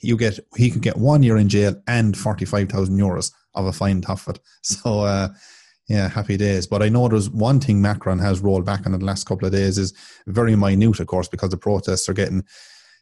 you 0.00 0.16
get 0.16 0.40
he 0.56 0.70
could 0.70 0.80
get 0.80 0.96
one 0.96 1.22
year 1.22 1.36
in 1.36 1.50
jail 1.50 1.74
and 1.86 2.16
forty 2.16 2.46
five 2.46 2.70
thousand 2.70 2.98
euros 2.98 3.30
of 3.54 3.66
a 3.66 3.72
fine 3.74 4.00
tough 4.00 4.26
So 4.62 5.00
uh, 5.00 5.28
yeah, 5.88 6.08
happy 6.08 6.36
days. 6.36 6.66
But 6.66 6.82
I 6.82 6.88
know 6.88 7.08
there's 7.08 7.30
one 7.30 7.60
thing 7.60 7.82
Macron 7.82 8.18
has 8.20 8.40
rolled 8.40 8.64
back 8.64 8.86
on 8.86 8.94
in 8.94 9.00
the 9.00 9.06
last 9.06 9.24
couple 9.24 9.46
of 9.46 9.52
days 9.52 9.78
is 9.78 9.92
very 10.26 10.56
minute, 10.56 11.00
of 11.00 11.06
course, 11.06 11.28
because 11.28 11.50
the 11.50 11.56
protests 11.56 12.08
are 12.08 12.14
getting 12.14 12.44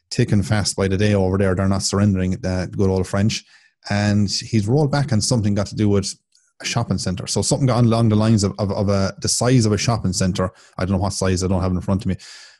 ticking 0.09 0.43
fast 0.43 0.75
by 0.75 0.87
the 0.87 0.97
day 0.97 1.13
over 1.13 1.37
there. 1.37 1.55
They're 1.55 1.67
not 1.67 1.83
surrendering 1.83 2.31
the 2.31 2.69
good 2.75 2.89
old 2.89 3.07
French. 3.07 3.45
And 3.89 4.29
he's 4.29 4.67
rolled 4.67 4.91
back 4.91 5.11
on 5.11 5.21
something 5.21 5.55
got 5.55 5.67
to 5.67 5.75
do 5.75 5.89
with 5.89 6.13
a 6.61 6.65
shopping 6.65 6.97
centre. 6.97 7.27
So 7.27 7.41
something 7.41 7.67
got 7.67 7.83
along 7.83 8.09
the 8.09 8.15
lines 8.15 8.43
of, 8.43 8.53
of, 8.59 8.71
of 8.71 8.89
a, 8.89 9.15
the 9.21 9.27
size 9.27 9.65
of 9.65 9.71
a 9.71 9.77
shopping 9.77 10.13
centre. 10.13 10.51
I 10.77 10.85
don't 10.85 10.93
know 10.93 11.01
what 11.03 11.13
size, 11.13 11.43
I 11.43 11.47
don't 11.47 11.61
have 11.61 11.71
in 11.71 11.81
front 11.81 12.03
of 12.03 12.07
me. 12.07 12.17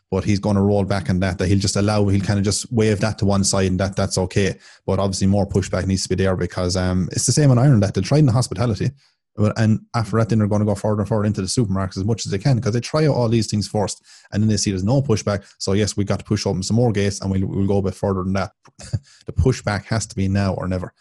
But 0.10 0.26
he's 0.26 0.40
going 0.40 0.58
to 0.58 0.62
roll 0.62 0.84
back 0.84 1.10
on 1.10 1.20
that. 1.22 1.38
That 1.38 1.48
he'll 1.48 1.58
just 1.58 1.78
allow, 1.78 2.06
he'll 2.08 2.22
kind 2.22 2.38
of 2.38 2.44
just 2.44 2.72
wave 2.72 3.00
that 3.00 3.18
to 3.20 3.26
one 3.26 3.46
side, 3.46 3.68
and 3.68 3.80
that 3.80 3.96
that's 3.96 4.18
okay. 4.18 4.58
But 4.86 5.00
obviously, 5.00 5.28
more 5.28 5.48
pushback 5.48 5.88
needs 5.88 6.04
to 6.04 6.10
be 6.10 6.16
there 6.16 6.36
because 6.36 6.76
um, 6.76 7.08
it's 7.14 7.26
the 7.26 7.32
same 7.32 7.50
in 7.50 7.58
Ireland 7.58 7.82
that 7.84 7.94
they 7.94 8.02
tried 8.02 8.20
in 8.20 8.26
the 8.26 8.34
hospitality 8.34 8.92
and 9.38 9.82
after 9.96 10.18
that, 10.18 10.30
then 10.30 10.40
they're 10.40 10.48
going 10.48 10.60
to 10.62 10.66
go 10.66 10.76
further 10.76 11.00
and 11.00 11.08
further 11.08 11.26
into 11.26 11.42
the 11.42 11.48
supermarkets 11.48 11.98
as 11.98 12.04
much 12.04 12.26
as 12.26 12.32
they 12.32 12.38
can 12.38 12.58
because 12.58 12.74
they 12.74 12.80
try 12.80 13.08
out 13.08 13.16
all 13.16 13.30
these 13.30 13.48
things 13.48 13.68
first, 13.68 14.04
and 14.32 14.44
then 14.44 14.50
they 14.50 14.58
see 14.58 14.72
there's 14.72 14.84
no 14.84 15.02
pushback. 15.02 15.46
So 15.58 15.74
yes, 15.74 15.96
we 15.96 16.04
got 16.04 16.20
to 16.20 16.26
push 16.26 16.46
open 16.46 16.64
some 16.64 16.76
more 16.76 16.92
gates, 16.92 17.22
and 17.22 17.32
we'll, 17.32 17.46
we'll 17.46 17.68
go 17.68 17.78
a 17.78 17.82
bit 17.82 17.96
further 17.96 18.24
than 18.24 18.34
that. 18.34 18.52
the 19.26 19.34
pushback 19.34 19.86
has 19.86 20.06
to 20.08 20.16
be 20.16 20.28
now 20.28 20.54
or 20.54 20.68
never. 20.68 20.94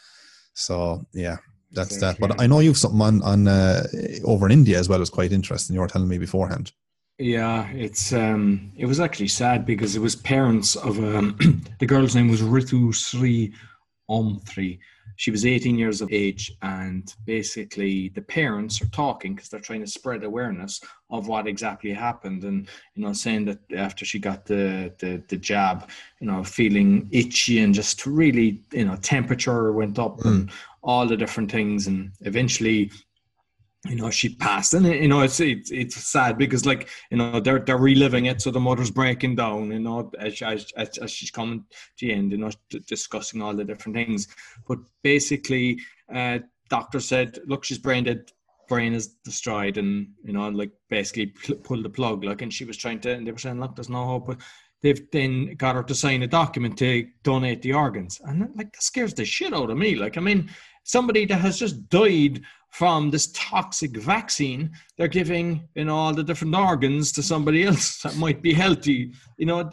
So 0.54 1.04
yeah, 1.12 1.38
that's 1.72 1.98
that. 1.98 2.18
But 2.20 2.40
I 2.40 2.46
know 2.46 2.60
you've 2.60 2.76
something 2.76 3.00
on 3.00 3.22
on 3.22 3.48
uh, 3.48 3.86
over 4.24 4.46
in 4.46 4.52
India 4.52 4.78
as 4.78 4.88
well. 4.88 5.00
It's 5.00 5.10
quite 5.10 5.32
interesting. 5.32 5.74
You 5.74 5.80
were 5.80 5.88
telling 5.88 6.08
me 6.08 6.18
beforehand. 6.18 6.72
Yeah, 7.18 7.68
it's 7.72 8.12
um, 8.12 8.72
it 8.76 8.86
was 8.86 8.98
actually 8.98 9.28
sad 9.28 9.66
because 9.66 9.94
it 9.94 10.00
was 10.00 10.16
parents 10.16 10.76
of 10.76 10.98
um, 10.98 11.36
the 11.78 11.86
girl's 11.86 12.14
name 12.14 12.28
was 12.28 12.40
Ritu 12.40 12.94
Sri 12.94 13.52
Omthri 14.10 14.78
she 15.20 15.30
was 15.30 15.44
18 15.44 15.76
years 15.76 16.00
of 16.00 16.10
age 16.10 16.50
and 16.62 17.14
basically 17.26 18.08
the 18.14 18.22
parents 18.22 18.80
are 18.80 18.88
talking 18.88 19.34
because 19.34 19.50
they're 19.50 19.60
trying 19.60 19.82
to 19.82 19.86
spread 19.86 20.24
awareness 20.24 20.80
of 21.10 21.28
what 21.28 21.46
exactly 21.46 21.92
happened 21.92 22.42
and 22.44 22.68
you 22.94 23.02
know 23.02 23.12
saying 23.12 23.44
that 23.44 23.58
after 23.76 24.06
she 24.06 24.18
got 24.18 24.46
the 24.46 24.90
the, 24.98 25.22
the 25.28 25.36
jab 25.36 25.90
you 26.20 26.26
know 26.26 26.42
feeling 26.42 27.06
itchy 27.12 27.60
and 27.60 27.74
just 27.74 28.06
really 28.06 28.62
you 28.72 28.86
know 28.86 28.96
temperature 28.96 29.72
went 29.72 29.98
up 29.98 30.16
mm. 30.20 30.30
and 30.30 30.50
all 30.82 31.06
the 31.06 31.18
different 31.18 31.52
things 31.52 31.86
and 31.86 32.12
eventually 32.22 32.90
you 33.88 33.96
know 33.96 34.10
she 34.10 34.34
passed. 34.34 34.74
And 34.74 34.86
you 34.86 35.08
know 35.08 35.20
it's 35.22 35.40
it's, 35.40 35.70
it's 35.70 35.96
sad 35.96 36.36
because 36.36 36.66
like 36.66 36.88
you 37.10 37.16
know 37.16 37.40
they're 37.40 37.60
they're 37.60 37.78
reliving 37.78 38.26
it 38.26 38.42
so 38.42 38.50
the 38.50 38.60
mother's 38.60 38.90
breaking 38.90 39.36
down 39.36 39.70
you 39.70 39.80
know 39.80 40.10
as, 40.18 40.42
as, 40.42 40.98
as 40.98 41.10
she's 41.10 41.30
coming 41.30 41.64
to 41.96 42.06
the 42.06 42.12
end 42.12 42.32
you 42.32 42.38
know 42.38 42.50
discussing 42.86 43.40
all 43.40 43.54
the 43.54 43.64
different 43.64 43.96
things. 43.96 44.28
But 44.68 44.78
basically 45.02 45.78
uh 46.14 46.40
doctor 46.68 47.00
said 47.00 47.38
look 47.46 47.64
she's 47.64 47.78
brain 47.78 48.04
dead 48.04 48.30
brain 48.68 48.92
is 48.94 49.08
destroyed 49.24 49.78
and 49.78 50.08
you 50.24 50.32
know 50.32 50.48
like 50.48 50.70
basically 50.88 51.26
pull 51.64 51.82
the 51.82 51.90
plug 51.90 52.22
like 52.22 52.42
and 52.42 52.52
she 52.52 52.64
was 52.64 52.76
trying 52.76 53.00
to 53.00 53.10
and 53.12 53.26
they 53.26 53.32
were 53.32 53.38
saying 53.38 53.60
look 53.60 53.74
there's 53.76 53.88
no 53.88 54.04
hope. 54.04 54.26
But 54.26 54.40
they've 54.82 55.10
then 55.10 55.54
got 55.56 55.74
her 55.74 55.82
to 55.82 55.94
sign 55.94 56.22
a 56.22 56.26
document 56.26 56.78
to 56.78 57.06
donate 57.22 57.62
the 57.62 57.74
organs. 57.74 58.20
And 58.24 58.40
like 58.56 58.72
that 58.72 58.82
scares 58.82 59.14
the 59.14 59.24
shit 59.24 59.52
out 59.54 59.70
of 59.70 59.78
me. 59.78 59.94
Like 59.94 60.18
i 60.18 60.20
mean 60.20 60.50
somebody 60.84 61.24
that 61.26 61.40
has 61.40 61.58
just 61.58 61.88
died 61.88 62.40
from 62.70 63.10
this 63.10 63.30
toxic 63.32 63.96
vaccine 63.96 64.70
they're 64.96 65.08
giving 65.08 65.68
you 65.74 65.84
know 65.84 65.96
all 65.96 66.14
the 66.14 66.22
different 66.22 66.54
organs 66.54 67.12
to 67.12 67.22
somebody 67.22 67.64
else 67.66 68.00
that 68.02 68.16
might 68.16 68.42
be 68.42 68.52
healthy. 68.52 69.12
You 69.38 69.46
know 69.46 69.68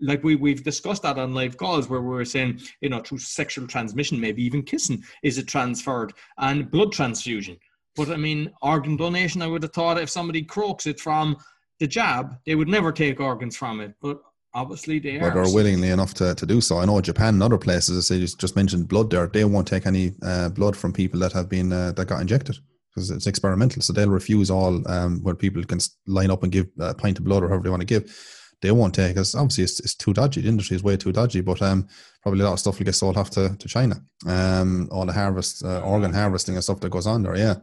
like 0.00 0.24
we, 0.24 0.36
we've 0.36 0.64
discussed 0.64 1.02
that 1.02 1.18
on 1.18 1.34
live 1.34 1.56
calls 1.56 1.88
where 1.88 2.00
we 2.00 2.08
we're 2.08 2.24
saying 2.24 2.60
you 2.80 2.88
know 2.88 3.00
through 3.00 3.18
sexual 3.18 3.66
transmission 3.66 4.20
maybe 4.20 4.42
even 4.42 4.62
kissing 4.62 5.02
is 5.22 5.38
it 5.38 5.48
transferred 5.48 6.12
and 6.38 6.70
blood 6.70 6.92
transfusion. 6.92 7.58
But 7.96 8.10
i 8.10 8.16
mean 8.16 8.50
organ 8.62 8.96
donation 8.96 9.42
i 9.42 9.46
would 9.46 9.62
have 9.62 9.72
thought 9.72 10.00
if 10.00 10.10
somebody 10.10 10.42
croaks 10.42 10.86
it 10.86 11.00
from 11.00 11.36
the 11.78 11.86
jab 11.86 12.36
they 12.46 12.54
would 12.54 12.68
never 12.68 12.92
take 12.92 13.20
organs 13.20 13.56
from 13.56 13.80
it. 13.80 13.94
But 14.00 14.20
obviously 14.54 14.98
they 14.98 15.16
are. 15.16 15.30
But 15.30 15.34
they're 15.34 15.54
willingly 15.54 15.90
enough 15.90 16.14
to, 16.14 16.34
to 16.34 16.46
do 16.46 16.60
so. 16.60 16.78
I 16.78 16.84
know 16.84 17.00
Japan 17.00 17.34
and 17.34 17.42
other 17.42 17.58
places, 17.58 17.96
as 17.96 18.16
I 18.16 18.20
just, 18.20 18.40
just 18.40 18.56
mentioned 18.56 18.88
blood 18.88 19.10
there, 19.10 19.26
they 19.26 19.44
won't 19.44 19.68
take 19.68 19.86
any 19.86 20.12
uh, 20.22 20.48
blood 20.50 20.76
from 20.76 20.92
people 20.92 21.20
that 21.20 21.32
have 21.32 21.48
been 21.48 21.72
uh, 21.72 21.92
that 21.92 22.06
got 22.08 22.20
injected 22.20 22.58
because 22.94 23.10
it's 23.10 23.26
experimental. 23.26 23.82
So 23.82 23.92
they'll 23.92 24.10
refuse 24.10 24.50
all 24.50 24.86
um, 24.90 25.22
where 25.22 25.34
people 25.34 25.62
can 25.64 25.78
line 26.06 26.30
up 26.30 26.42
and 26.42 26.52
give 26.52 26.66
a 26.78 26.94
pint 26.94 27.18
of 27.18 27.24
blood 27.24 27.42
or 27.42 27.48
however 27.48 27.64
they 27.64 27.70
want 27.70 27.82
to 27.82 27.86
give. 27.86 28.26
They 28.62 28.72
won't 28.72 28.94
take 28.94 29.14
because 29.14 29.34
obviously 29.34 29.64
it's, 29.64 29.80
it's 29.80 29.94
too 29.94 30.12
dodgy. 30.12 30.42
The 30.42 30.48
industry 30.48 30.76
is 30.76 30.82
way 30.82 30.96
too 30.96 31.12
dodgy. 31.12 31.40
But 31.40 31.62
um, 31.62 31.88
probably 32.22 32.40
a 32.40 32.44
lot 32.44 32.52
of 32.52 32.60
stuff 32.60 32.78
will 32.78 32.84
get 32.84 32.94
sold 32.94 33.16
off 33.16 33.30
to, 33.30 33.56
to 33.56 33.68
China. 33.68 34.02
Um, 34.26 34.88
all 34.90 35.06
the 35.06 35.12
harvest, 35.12 35.64
uh, 35.64 35.80
organ 35.80 36.12
harvesting 36.12 36.56
and 36.56 36.64
stuff 36.64 36.80
that 36.80 36.90
goes 36.90 37.06
on 37.06 37.22
there. 37.22 37.36
Yeah. 37.36 37.54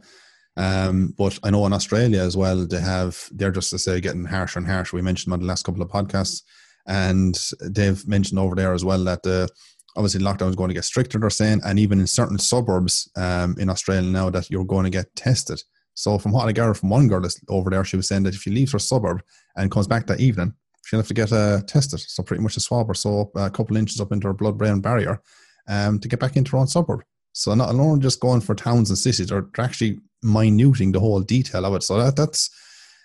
Um, 0.55 1.13
but 1.15 1.37
I 1.43 1.51
know 1.51 1.67
in 1.67 1.73
Australia 1.73 2.21
as 2.21 2.35
well, 2.35 2.65
they 2.65 2.79
have, 2.79 3.29
they're 3.31 3.51
just 3.51 3.69
to 3.69 3.77
say 3.77 4.01
getting 4.01 4.25
harsher 4.25 4.57
and 4.57 4.67
harsher. 4.67 4.95
We 4.95 5.03
mentioned 5.03 5.33
on 5.33 5.39
the 5.39 5.45
last 5.45 5.63
couple 5.63 5.83
of 5.83 5.89
podcasts 5.89 6.41
and 6.87 7.37
they've 7.61 8.07
mentioned 8.07 8.39
over 8.39 8.55
there 8.55 8.73
as 8.73 8.83
well 8.83 9.03
that 9.03 9.23
the 9.23 9.49
obviously 9.95 10.21
lockdown 10.21 10.49
is 10.49 10.55
going 10.55 10.69
to 10.69 10.73
get 10.73 10.85
stricter. 10.85 11.19
They're 11.19 11.29
saying, 11.29 11.61
and 11.65 11.79
even 11.79 11.99
in 11.99 12.07
certain 12.07 12.37
suburbs 12.37 13.09
um, 13.15 13.55
in 13.59 13.69
Australia 13.69 14.09
now 14.09 14.29
that 14.29 14.49
you're 14.49 14.65
going 14.65 14.85
to 14.85 14.89
get 14.89 15.15
tested. 15.15 15.61
So 15.95 16.19
from 16.19 16.31
what 16.31 16.47
I 16.47 16.51
gathered 16.51 16.75
from 16.75 16.89
one 16.89 17.07
girl 17.07 17.27
over 17.49 17.69
there, 17.69 17.83
she 17.83 17.97
was 17.97 18.07
saying 18.07 18.23
that 18.23 18.35
if 18.35 18.41
she 18.41 18.51
leaves 18.51 18.71
her 18.73 18.79
suburb 18.79 19.23
and 19.55 19.71
comes 19.71 19.87
back 19.87 20.05
that 20.07 20.19
evening, 20.19 20.53
she'll 20.85 20.99
have 20.99 21.07
to 21.07 21.13
get 21.13 21.33
uh, 21.33 21.61
tested. 21.67 21.99
So 21.99 22.21
pretty 22.21 22.43
much 22.43 22.55
a 22.55 22.59
swab 22.59 22.89
or 22.89 22.93
so 22.93 23.31
a 23.35 23.49
couple 23.49 23.75
inches 23.75 23.99
up 23.99 24.11
into 24.11 24.27
her 24.27 24.33
blood-brain 24.33 24.79
barrier 24.79 25.19
um, 25.67 25.99
to 25.99 26.07
get 26.07 26.19
back 26.19 26.37
into 26.37 26.51
her 26.51 26.59
own 26.59 26.67
suburb. 26.67 27.01
So 27.33 27.53
not 27.55 27.69
alone 27.69 27.99
just 27.99 28.19
going 28.19 28.41
for 28.41 28.55
towns 28.55 28.89
and 28.89 28.97
cities, 28.97 29.27
they're 29.27 29.49
actually 29.57 29.99
minuting 30.21 30.91
the 30.91 30.99
whole 30.99 31.21
detail 31.21 31.65
of 31.65 31.73
it. 31.75 31.83
So 31.83 31.97
that 31.97 32.15
that's 32.15 32.49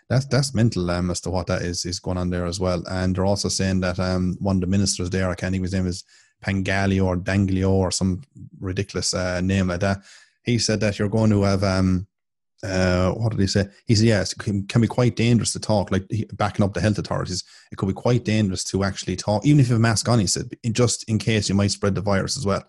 that's 0.09 0.27
that's 0.27 0.55
mental 0.55 0.91
um, 0.91 1.11
as 1.11 1.21
to 1.23 1.31
what 1.31 1.47
that 1.47 1.63
is 1.63 1.85
is 1.85 2.01
going 2.01 2.19
on 2.19 2.31
there 2.31 2.47
as 2.47 2.61
well. 2.61 2.83
And 2.91 3.15
they're 3.15 3.25
also 3.25 3.49
saying 3.49 3.81
that 3.81 3.99
um, 3.99 4.37
one 4.41 4.57
of 4.57 4.61
the 4.61 4.67
ministers 4.67 5.11
there, 5.11 5.31
I 5.31 5.35
can't 5.35 5.53
think 5.53 5.65
his 5.65 5.73
name 5.73 5.87
is 5.87 6.05
Pangaleo 6.45 7.05
or 7.05 7.17
Danglio 7.17 7.71
or 7.71 7.91
some 7.91 8.23
ridiculous 8.61 9.15
uh, 9.15 9.41
name 9.41 9.69
like 9.69 9.81
that. 9.81 10.03
He 10.45 10.59
said 10.59 10.81
that 10.81 10.99
you're 10.99 11.09
going 11.09 11.31
to 11.31 11.43
have 11.43 11.63
um, 11.63 12.07
uh, 12.63 13.11
what 13.13 13.31
did 13.31 13.41
he 13.41 13.47
say? 13.47 13.69
He 13.87 13.95
said, 13.95 14.07
yes, 14.07 14.33
it 14.33 14.39
can, 14.39 14.67
can 14.67 14.81
be 14.81 14.87
quite 14.87 15.17
dangerous 15.17 15.53
to 15.53 15.61
talk, 15.61 15.91
like 15.91 16.05
backing 16.35 16.65
up 16.65 16.75
the 16.75 16.81
health 16.81 16.99
authorities. 16.99 17.43
It 17.73 17.77
could 17.77 17.89
be 17.89 17.93
quite 17.95 18.25
dangerous 18.25 18.63
to 18.65 18.85
actually 18.85 19.17
talk, 19.17 19.45
even 19.45 19.61
if 19.61 19.69
you 19.69 19.75
have 19.75 19.81
a 19.81 19.83
mask 19.83 20.09
on, 20.09 20.21
he 20.21 20.27
said, 20.27 20.51
just 20.71 21.09
in 21.09 21.19
case 21.19 21.49
you 21.49 21.55
might 21.55 21.73
spread 21.73 21.95
the 21.95 22.01
virus 22.01 22.37
as 22.37 22.47
well. 22.47 22.63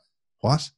What? 0.44 0.70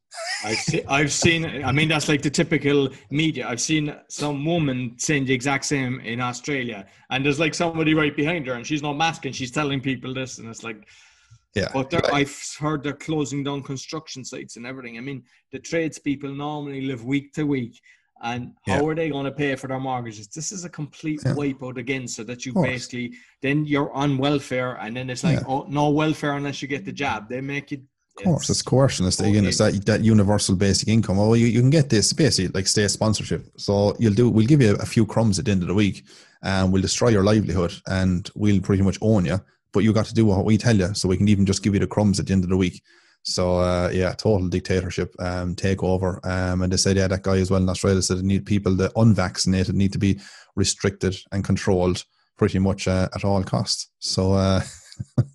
I've, 0.43 0.57
see, 0.57 0.83
I've 0.87 1.11
seen, 1.11 1.63
I 1.65 1.71
mean, 1.71 1.89
that's 1.89 2.07
like 2.07 2.21
the 2.21 2.29
typical 2.29 2.89
media. 3.09 3.47
I've 3.47 3.59
seen 3.59 3.95
some 4.09 4.45
woman 4.45 4.93
saying 4.97 5.25
the 5.25 5.33
exact 5.33 5.65
same 5.65 5.99
in 6.01 6.21
Australia, 6.21 6.85
and 7.09 7.25
there's 7.25 7.39
like 7.39 7.55
somebody 7.55 7.95
right 7.95 8.15
behind 8.15 8.45
her, 8.45 8.53
and 8.53 8.65
she's 8.65 8.83
not 8.83 8.93
masking, 8.93 9.33
she's 9.33 9.49
telling 9.49 9.81
people 9.81 10.13
this, 10.13 10.37
and 10.37 10.47
it's 10.47 10.63
like, 10.63 10.87
yeah. 11.55 11.69
But 11.73 11.91
I've 12.13 12.37
heard 12.59 12.83
they're 12.83 12.93
closing 12.93 13.43
down 13.43 13.63
construction 13.63 14.23
sites 14.23 14.55
and 14.57 14.67
everything. 14.67 14.99
I 14.99 15.01
mean, 15.01 15.23
the 15.51 15.57
tradespeople 15.57 16.29
normally 16.29 16.81
live 16.81 17.03
week 17.03 17.33
to 17.33 17.45
week. 17.45 17.81
And 18.21 18.53
how 18.67 18.81
yeah. 18.81 18.87
are 18.87 18.95
they 18.95 19.09
going 19.09 19.25
to 19.25 19.31
pay 19.31 19.55
for 19.55 19.67
their 19.67 19.79
mortgages? 19.79 20.27
This 20.27 20.51
is 20.51 20.63
a 20.63 20.69
complete 20.69 21.21
yeah. 21.25 21.33
wipeout 21.33 21.77
again, 21.77 22.07
so 22.07 22.23
that 22.25 22.45
you 22.45 22.53
basically 22.53 23.13
then 23.41 23.65
you're 23.65 23.91
on 23.93 24.19
welfare, 24.19 24.75
and 24.75 24.95
then 24.95 25.09
it's 25.09 25.23
like, 25.23 25.39
yeah. 25.39 25.47
oh, 25.47 25.65
no 25.69 25.89
welfare 25.89 26.33
unless 26.33 26.61
you 26.61 26.67
get 26.67 26.85
the 26.85 26.91
job. 26.91 27.29
They 27.29 27.41
make 27.41 27.71
it 27.71 27.81
of 28.17 28.23
course, 28.23 28.49
it's 28.49 28.61
coercion. 28.61 29.05
It's, 29.05 29.19
again, 29.19 29.45
it's 29.45 29.57
that, 29.57 29.85
that 29.85 30.03
universal 30.03 30.55
basic 30.55 30.87
income. 30.87 31.19
Oh, 31.19 31.33
you, 31.33 31.47
you 31.47 31.59
can 31.59 31.69
get 31.69 31.89
this 31.89 32.13
basically 32.13 32.49
like 32.49 32.67
state 32.67 32.89
sponsorship. 32.91 33.45
So 33.57 33.95
you'll 33.99 34.13
do. 34.13 34.29
We'll 34.29 34.47
give 34.47 34.61
you 34.61 34.75
a 34.75 34.85
few 34.85 35.05
crumbs 35.05 35.37
at 35.37 35.45
the 35.45 35.51
end 35.51 35.63
of 35.63 35.67
the 35.67 35.73
week, 35.73 36.05
and 36.41 36.71
we'll 36.71 36.81
destroy 36.81 37.09
your 37.09 37.23
livelihood, 37.23 37.73
and 37.87 38.29
we'll 38.35 38.61
pretty 38.61 38.83
much 38.83 38.97
own 39.01 39.25
you. 39.25 39.39
But 39.73 39.83
you 39.83 39.91
got 39.91 40.05
to 40.05 40.13
do 40.13 40.25
what 40.25 40.45
we 40.45 40.57
tell 40.57 40.75
you, 40.75 40.93
so 40.93 41.09
we 41.09 41.17
can 41.17 41.27
even 41.27 41.45
just 41.45 41.61
give 41.61 41.73
you 41.73 41.79
the 41.79 41.87
crumbs 41.87 42.19
at 42.19 42.27
the 42.27 42.33
end 42.33 42.43
of 42.43 42.49
the 42.49 42.57
week. 42.57 42.81
So 43.23 43.57
uh, 43.57 43.89
yeah, 43.91 44.13
total 44.13 44.47
dictatorship, 44.47 45.13
um, 45.19 45.55
takeover. 45.55 46.23
Um, 46.25 46.61
and 46.61 46.71
they 46.71 46.77
said, 46.77 46.95
yeah, 46.95 47.07
that 47.07 47.23
guy 47.23 47.37
as 47.37 47.49
well 47.49 47.61
in 47.61 47.67
Australia 47.67 48.01
said 48.01 48.23
need 48.23 48.45
people 48.45 48.75
the 48.75 48.91
unvaccinated 48.95 49.75
need 49.75 49.91
to 49.93 49.97
be 49.97 50.19
restricted 50.55 51.17
and 51.31 51.43
controlled 51.43 52.03
pretty 52.37 52.59
much 52.59 52.87
uh, 52.87 53.09
at 53.15 53.25
all 53.25 53.43
costs. 53.43 53.89
So 53.99 54.33
uh, 54.33 54.61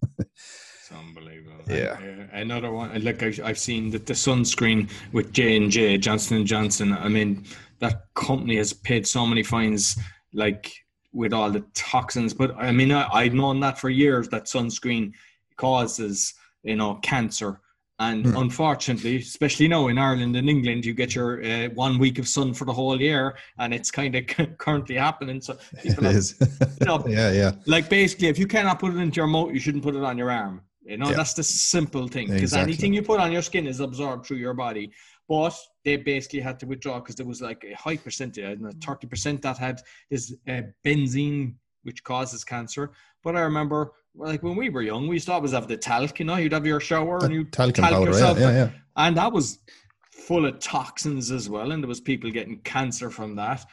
yeah. 1.77 1.97
Uh, 1.99 2.27
another 2.33 2.71
one, 2.71 3.03
like 3.05 3.23
I, 3.23 3.31
have 3.47 3.59
seen 3.59 3.91
that 3.91 4.07
the 4.07 4.15
sunscreen 4.15 4.91
with 5.13 5.33
J 5.33 5.57
and 5.57 5.71
J, 5.71 5.99
Johnson 5.99 6.39
and 6.39 6.47
Johnson. 6.47 6.93
I 6.93 7.09
mean, 7.09 7.45
that 7.81 8.05
company 8.15 8.57
has 8.57 8.73
paid 8.73 9.07
so 9.07 9.27
many 9.27 9.43
fines, 9.43 9.99
like 10.33 10.73
with 11.13 11.33
all 11.33 11.51
the 11.51 11.65
toxins. 11.75 12.35
But 12.35 12.55
I 12.57 12.73
mean, 12.73 12.93
I, 12.93 13.09
I've 13.13 13.35
known 13.35 13.61
that 13.61 13.79
for 13.79 13.91
years 13.91 14.29
that 14.29 14.45
sunscreen 14.45 15.13
causes, 15.57 16.35
you 16.63 16.77
know, 16.77 16.95
cancer. 16.97 17.61
And 18.01 18.25
hmm. 18.25 18.37
unfortunately, 18.37 19.17
especially 19.19 19.69
now 19.69 19.89
in 19.89 19.99
Ireland 19.99 20.35
and 20.35 20.49
England, 20.49 20.87
you 20.87 20.95
get 20.95 21.15
your 21.15 21.45
uh, 21.45 21.69
one 21.75 21.99
week 21.99 22.19
of 22.19 22.27
sun 22.27 22.55
for 22.55 22.65
the 22.65 22.73
whole 22.73 22.99
year, 22.99 23.37
and 23.59 23.75
it's 23.75 23.91
kind 23.91 24.15
of 24.15 24.27
currently 24.59 24.95
happening. 24.95 25.43
So 25.43 25.59
it 25.85 25.93
have, 26.01 26.05
is. 26.07 26.35
you 26.81 26.87
know, 26.87 27.05
yeah, 27.07 27.31
yeah. 27.31 27.53
Like 27.67 27.91
basically, 27.91 28.29
if 28.29 28.39
you 28.39 28.47
cannot 28.47 28.79
put 28.79 28.95
it 28.95 28.99
into 28.99 29.17
your 29.17 29.27
mouth, 29.27 29.53
you 29.53 29.61
shouldn't 29.61 29.85
put 29.85 29.95
it 29.95 30.03
on 30.03 30.17
your 30.17 30.31
arm. 30.31 30.63
You 30.83 30.97
know, 30.97 31.13
that's 31.13 31.35
the 31.35 31.43
simple 31.43 32.09
thing 32.09 32.27
because 32.29 32.43
exactly. 32.43 32.73
anything 32.73 32.95
you 32.95 33.03
put 33.03 33.21
on 33.21 33.33
your 33.33 33.43
skin 33.43 33.67
is 33.67 33.81
absorbed 33.81 34.27
through 34.27 34.39
your 34.39 34.55
body. 34.55 34.91
But 35.29 35.55
they 35.85 35.97
basically 35.97 36.41
had 36.41 36.59
to 36.61 36.67
withdraw 36.67 36.99
because 37.01 37.15
there 37.15 37.27
was 37.27 37.41
like 37.41 37.65
a 37.65 37.75
high 37.75 37.97
percentage, 37.97 38.59
thirty 38.85 39.07
percent 39.07 39.43
that 39.43 39.59
had 39.59 39.81
this 40.11 40.35
uh, 40.49 40.63
benzene, 40.85 41.55
which 41.83 42.03
causes 42.03 42.45
cancer. 42.45 42.93
But 43.23 43.37
I 43.37 43.41
remember, 43.43 43.93
like 44.15 44.43
when 44.43 44.57
we 44.57 44.71
were 44.71 44.83
young, 44.83 45.07
we 45.07 45.17
used 45.17 45.27
to 45.27 45.33
always 45.33 45.53
have 45.53 45.69
the 45.69 45.77
talc. 45.77 46.19
You 46.19 46.25
know, 46.25 46.37
you'd 46.37 46.53
have 46.53 46.67
your 46.67 46.81
shower 46.81 47.19
and 47.23 47.33
you 47.33 47.45
talc, 47.45 47.75
talc 47.75 47.91
powder, 47.91 48.07
yourself, 48.07 48.39
yeah, 48.39 48.51
yeah, 48.51 48.57
yeah. 48.57 48.71
and 48.97 49.17
that 49.17 49.33
was 49.33 49.59
full 50.13 50.47
of 50.47 50.59
toxins 50.59 51.31
as 51.31 51.49
well, 51.49 51.73
and 51.73 51.83
there 51.83 51.89
was 51.89 52.01
people 52.01 52.31
getting 52.31 52.59
cancer 52.61 53.11
from 53.11 53.37
that. 53.37 53.65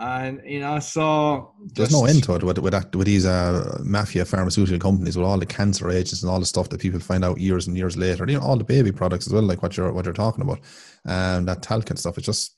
And 0.00 0.40
you 0.44 0.60
know, 0.60 0.78
so 0.78 1.54
there's 1.74 1.90
no 1.90 2.04
end 2.04 2.22
to 2.24 2.36
it 2.36 2.44
with 2.44 2.58
with, 2.58 2.72
that, 2.72 2.94
with 2.94 3.06
these 3.08 3.26
uh, 3.26 3.80
mafia 3.82 4.24
pharmaceutical 4.24 4.78
companies 4.78 5.16
with 5.16 5.26
all 5.26 5.38
the 5.38 5.46
cancer 5.46 5.90
agents 5.90 6.22
and 6.22 6.30
all 6.30 6.38
the 6.38 6.46
stuff 6.46 6.68
that 6.68 6.80
people 6.80 7.00
find 7.00 7.24
out 7.24 7.40
years 7.40 7.66
and 7.66 7.76
years 7.76 7.96
later. 7.96 8.24
You 8.28 8.38
know, 8.38 8.44
all 8.44 8.56
the 8.56 8.62
baby 8.62 8.92
products 8.92 9.26
as 9.26 9.32
well, 9.32 9.42
like 9.42 9.60
what 9.60 9.76
you're 9.76 9.92
what 9.92 10.04
you're 10.04 10.14
talking 10.14 10.42
about, 10.42 10.60
and 11.04 11.48
that 11.48 11.62
talc 11.62 11.90
and 11.90 11.98
stuff. 11.98 12.16
It's 12.16 12.26
just 12.26 12.54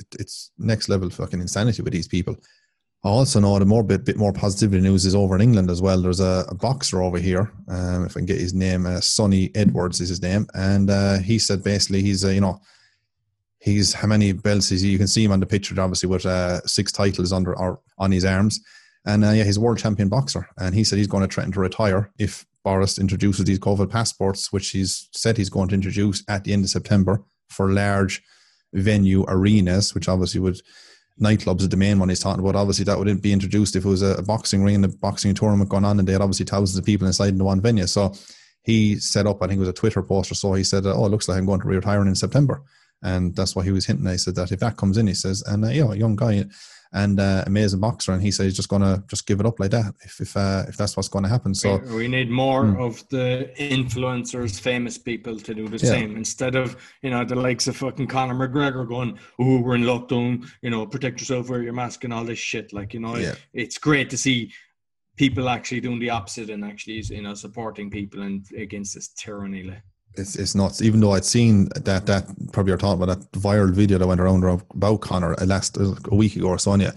it, 0.00 0.06
it's 0.18 0.50
next 0.58 0.88
level 0.88 1.10
fucking 1.10 1.42
insanity 1.42 1.82
with 1.82 1.92
these 1.92 2.08
people. 2.08 2.36
I 3.04 3.10
also 3.10 3.38
know 3.38 3.58
the 3.58 3.66
more 3.66 3.84
bit 3.84 4.06
bit 4.06 4.16
more 4.16 4.32
positivity 4.32 4.80
news 4.80 5.04
is 5.04 5.14
over 5.14 5.34
in 5.34 5.42
England 5.42 5.70
as 5.70 5.82
well. 5.82 6.00
There's 6.00 6.20
a, 6.20 6.46
a 6.48 6.54
boxer 6.54 7.02
over 7.02 7.18
here, 7.18 7.52
um, 7.68 8.06
if 8.06 8.12
I 8.12 8.20
can 8.20 8.26
get 8.26 8.40
his 8.40 8.54
name, 8.54 8.86
uh, 8.86 9.00
Sunny 9.00 9.50
Edwards 9.54 10.00
is 10.00 10.08
his 10.08 10.22
name, 10.22 10.46
and 10.54 10.88
uh, 10.88 11.18
he 11.18 11.38
said 11.38 11.62
basically 11.62 12.00
he's 12.00 12.24
uh, 12.24 12.28
you 12.30 12.40
know 12.40 12.60
He's 13.60 13.92
how 13.92 14.06
many 14.06 14.32
belts 14.32 14.70
is 14.70 14.82
he? 14.82 14.90
You 14.90 14.98
can 14.98 15.08
see 15.08 15.24
him 15.24 15.32
on 15.32 15.40
the 15.40 15.46
picture, 15.46 15.78
obviously, 15.80 16.08
with 16.08 16.26
uh, 16.26 16.60
six 16.66 16.92
titles 16.92 17.32
under 17.32 17.58
or 17.58 17.80
on 17.98 18.12
his 18.12 18.24
arms. 18.24 18.60
And 19.04 19.24
uh, 19.24 19.30
yeah, 19.30 19.44
he's 19.44 19.56
a 19.56 19.60
world 19.60 19.78
champion 19.78 20.08
boxer. 20.08 20.48
And 20.58 20.74
he 20.74 20.84
said 20.84 20.98
he's 20.98 21.08
going 21.08 21.26
to 21.26 21.32
threaten 21.32 21.52
to 21.52 21.60
retire 21.60 22.10
if 22.18 22.46
Boris 22.64 22.98
introduces 22.98 23.44
these 23.44 23.58
COVID 23.58 23.90
passports, 23.90 24.52
which 24.52 24.70
he's 24.70 25.08
said 25.12 25.36
he's 25.36 25.50
going 25.50 25.68
to 25.68 25.74
introduce 25.74 26.22
at 26.28 26.44
the 26.44 26.52
end 26.52 26.64
of 26.64 26.70
September 26.70 27.24
for 27.48 27.72
large 27.72 28.22
venue 28.74 29.24
arenas, 29.28 29.94
which 29.94 30.08
obviously 30.08 30.40
would 30.40 30.60
nightclubs 31.20 31.62
is 31.62 31.68
the 31.68 31.76
main 31.76 31.98
one 31.98 32.08
he's 32.08 32.20
talking 32.20 32.40
about. 32.40 32.56
Obviously, 32.56 32.84
that 32.84 32.98
wouldn't 32.98 33.22
be 33.22 33.32
introduced 33.32 33.76
if 33.76 33.84
it 33.84 33.88
was 33.88 34.02
a, 34.02 34.22
boxing 34.22 34.62
ring 34.62 34.84
a 34.84 34.88
boxing 34.88 35.34
tournament 35.34 35.70
going 35.70 35.84
on, 35.84 35.98
and 35.98 36.06
they 36.06 36.12
had 36.12 36.20
obviously 36.20 36.46
thousands 36.46 36.78
of 36.78 36.84
people 36.84 37.06
inside 37.06 37.30
in 37.30 37.38
the 37.38 37.44
one 37.44 37.60
venue. 37.60 37.86
So 37.86 38.14
he 38.62 38.98
set 38.98 39.26
up, 39.26 39.42
I 39.42 39.46
think 39.46 39.58
it 39.58 39.60
was 39.60 39.68
a 39.68 39.72
Twitter 39.72 40.02
post 40.02 40.30
or 40.30 40.34
so. 40.34 40.52
He 40.54 40.64
said, 40.64 40.86
"Oh, 40.86 41.06
it 41.06 41.10
looks 41.10 41.28
like 41.28 41.38
I'm 41.38 41.46
going 41.46 41.60
to 41.60 41.68
retire 41.68 42.06
in 42.06 42.14
September." 42.14 42.62
And 43.02 43.34
that's 43.34 43.54
why 43.54 43.64
he 43.64 43.72
was 43.72 43.86
hinting. 43.86 44.06
He 44.06 44.18
said 44.18 44.34
that 44.36 44.52
if 44.52 44.60
that 44.60 44.76
comes 44.76 44.98
in, 44.98 45.06
he 45.06 45.14
says, 45.14 45.42
and 45.46 45.64
uh, 45.64 45.68
you 45.68 45.84
know, 45.84 45.92
a 45.92 45.96
young 45.96 46.16
guy 46.16 46.44
and 46.92 47.20
uh, 47.20 47.44
amazing 47.46 47.80
boxer, 47.80 48.12
and 48.12 48.22
he 48.22 48.30
said 48.30 48.44
he's 48.44 48.56
just 48.56 48.68
gonna 48.68 49.02
just 49.08 49.26
give 49.26 49.40
it 49.40 49.46
up 49.46 49.60
like 49.60 49.70
that 49.72 49.94
if 50.04 50.20
if 50.20 50.36
uh, 50.36 50.64
if 50.68 50.76
that's 50.76 50.96
what's 50.96 51.08
going 51.08 51.22
to 51.22 51.28
happen. 51.28 51.54
So 51.54 51.78
we 51.94 52.08
need 52.08 52.30
more 52.30 52.64
mm. 52.64 52.80
of 52.80 53.06
the 53.08 53.50
influencers, 53.58 54.58
famous 54.58 54.96
people 54.96 55.38
to 55.38 55.54
do 55.54 55.68
the 55.68 55.76
yeah. 55.78 55.90
same 55.90 56.16
instead 56.16 56.56
of 56.56 56.76
you 57.02 57.10
know 57.10 57.24
the 57.24 57.36
likes 57.36 57.66
of 57.68 57.76
fucking 57.76 58.06
Conor 58.06 58.34
McGregor 58.34 58.88
going, 58.88 59.18
"Oh, 59.38 59.60
we're 59.60 59.74
in 59.74 59.82
lockdown," 59.82 60.48
you 60.62 60.70
know, 60.70 60.86
protect 60.86 61.20
yourself, 61.20 61.50
wear 61.50 61.62
your 61.62 61.74
mask, 61.74 62.04
and 62.04 62.12
all 62.12 62.24
this 62.24 62.38
shit. 62.38 62.72
Like 62.72 62.94
you 62.94 63.00
know, 63.00 63.16
yeah. 63.16 63.30
it, 63.30 63.38
it's 63.52 63.78
great 63.78 64.08
to 64.10 64.18
see 64.18 64.52
people 65.16 65.48
actually 65.48 65.80
doing 65.80 65.98
the 65.98 66.10
opposite 66.10 66.48
and 66.48 66.64
actually 66.64 67.02
you 67.10 67.22
know 67.22 67.34
supporting 67.34 67.90
people 67.90 68.22
and 68.22 68.46
against 68.56 68.94
this 68.94 69.08
tyranny. 69.08 69.74
It's 70.18 70.36
it's 70.36 70.54
nuts. 70.54 70.82
Even 70.82 71.00
though 71.00 71.12
I'd 71.12 71.24
seen 71.24 71.68
that 71.74 72.06
that 72.06 72.26
probably 72.52 72.70
you're 72.70 72.78
talking 72.78 73.02
about 73.02 73.18
that 73.18 73.32
viral 73.32 73.72
video 73.72 73.98
that 73.98 74.06
went 74.06 74.20
around 74.20 74.44
about 74.44 75.00
Conor 75.00 75.34
last 75.46 75.76
a 75.76 76.14
week 76.14 76.36
ago 76.36 76.48
or 76.48 76.58
so. 76.58 76.74
yeah, 76.74 76.92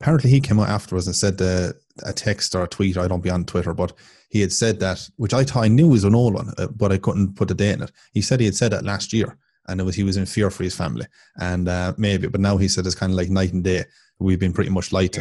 apparently 0.00 0.30
he 0.30 0.40
came 0.40 0.60
out 0.60 0.68
afterwards 0.68 1.06
and 1.06 1.16
said 1.16 1.38
the, 1.38 1.76
a 2.04 2.12
text 2.12 2.54
or 2.54 2.64
a 2.64 2.68
tweet. 2.68 2.96
I 2.96 3.08
don't 3.08 3.22
be 3.22 3.30
on 3.30 3.44
Twitter, 3.44 3.72
but 3.72 3.92
he 4.28 4.40
had 4.40 4.52
said 4.52 4.80
that, 4.80 5.08
which 5.16 5.34
I 5.34 5.44
thought 5.44 5.64
I 5.64 5.68
knew 5.68 5.88
was 5.88 6.04
an 6.04 6.14
old 6.14 6.34
one, 6.34 6.52
uh, 6.58 6.66
but 6.68 6.92
I 6.92 6.98
couldn't 6.98 7.36
put 7.36 7.48
the 7.48 7.54
date 7.54 7.74
in 7.74 7.82
it. 7.82 7.92
He 8.12 8.20
said 8.20 8.40
he 8.40 8.46
had 8.46 8.56
said 8.56 8.72
that 8.72 8.84
last 8.84 9.12
year, 9.12 9.38
and 9.68 9.80
it 9.80 9.84
was 9.84 9.94
he 9.94 10.02
was 10.02 10.16
in 10.16 10.26
fear 10.26 10.50
for 10.50 10.64
his 10.64 10.74
family, 10.74 11.06
and 11.40 11.68
uh, 11.68 11.94
maybe, 11.96 12.26
but 12.28 12.40
now 12.40 12.56
he 12.56 12.68
said 12.68 12.86
it's 12.86 12.94
kind 12.94 13.12
of 13.12 13.16
like 13.16 13.30
night 13.30 13.52
and 13.52 13.64
day. 13.64 13.84
We've 14.18 14.40
been 14.40 14.52
pretty 14.52 14.70
much 14.70 14.92
light. 14.92 15.16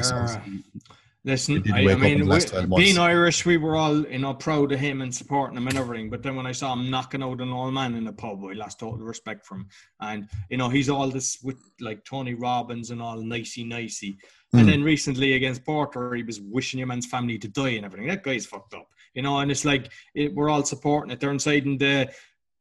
Listen, 1.26 1.64
I, 1.74 1.80
I, 1.80 1.96
mean, 1.96 2.30
we, 2.30 2.76
being 2.78 3.00
Irish, 3.00 3.48
we 3.48 3.58
were 3.58 3.76
all 3.76 4.06
you 4.06 4.20
know 4.20 4.36
proud 4.36 4.72
of 4.72 4.80
him 4.80 5.02
and 5.02 5.14
supporting 5.14 5.58
him 5.58 5.68
and 5.68 5.76
everything. 5.76 6.08
But 6.08 6.22
then 6.22 6.36
when 6.36 6.46
I 6.46 6.52
saw 6.52 6.74
him 6.74 6.92
knocking 6.92 7.24
out 7.24 7.42
an 7.42 7.52
old 7.52 7.74
man 7.74 7.96
in 7.96 8.06
a 8.06 8.14
pub, 8.14 8.44
I 8.46 8.54
lost 8.54 8.80
total 8.80 9.04
respect 9.04 9.44
for 9.44 9.56
him. 9.56 9.68
And 10.00 10.30
you 10.52 10.58
know, 10.58 10.70
he's 10.70 10.88
all 10.88 11.10
this 11.10 11.40
with 11.42 11.58
like 11.82 12.06
Tony 12.06 12.36
Robbins 12.36 12.92
and 12.92 13.02
all 13.02 13.18
nicey 13.18 13.64
nicey. 13.64 14.12
Mm. 14.54 14.60
And 14.60 14.62
hmm. 14.62 14.68
then 14.68 14.84
recently 14.84 15.34
against 15.34 15.66
Poirier, 15.66 16.14
he 16.14 16.22
was 16.22 16.42
wishing 16.42 16.78
your 16.78 16.88
man's 16.88 17.08
family 17.08 17.40
to 17.40 17.48
die 17.48 17.70
and 17.70 17.86
everything. 17.86 18.08
That 18.08 18.22
guy's 18.22 18.46
fucked 18.46 18.76
up, 18.76 18.88
you 19.16 19.24
know. 19.24 19.40
And 19.40 19.50
it's 19.50 19.66
like 19.66 19.92
it, 20.14 20.32
we're 20.36 20.52
all 20.52 20.64
supporting 20.64 21.10
it. 21.10 21.20
They're 21.20 21.32
inside 21.32 21.66
in 21.66 21.80
the 21.80 22.12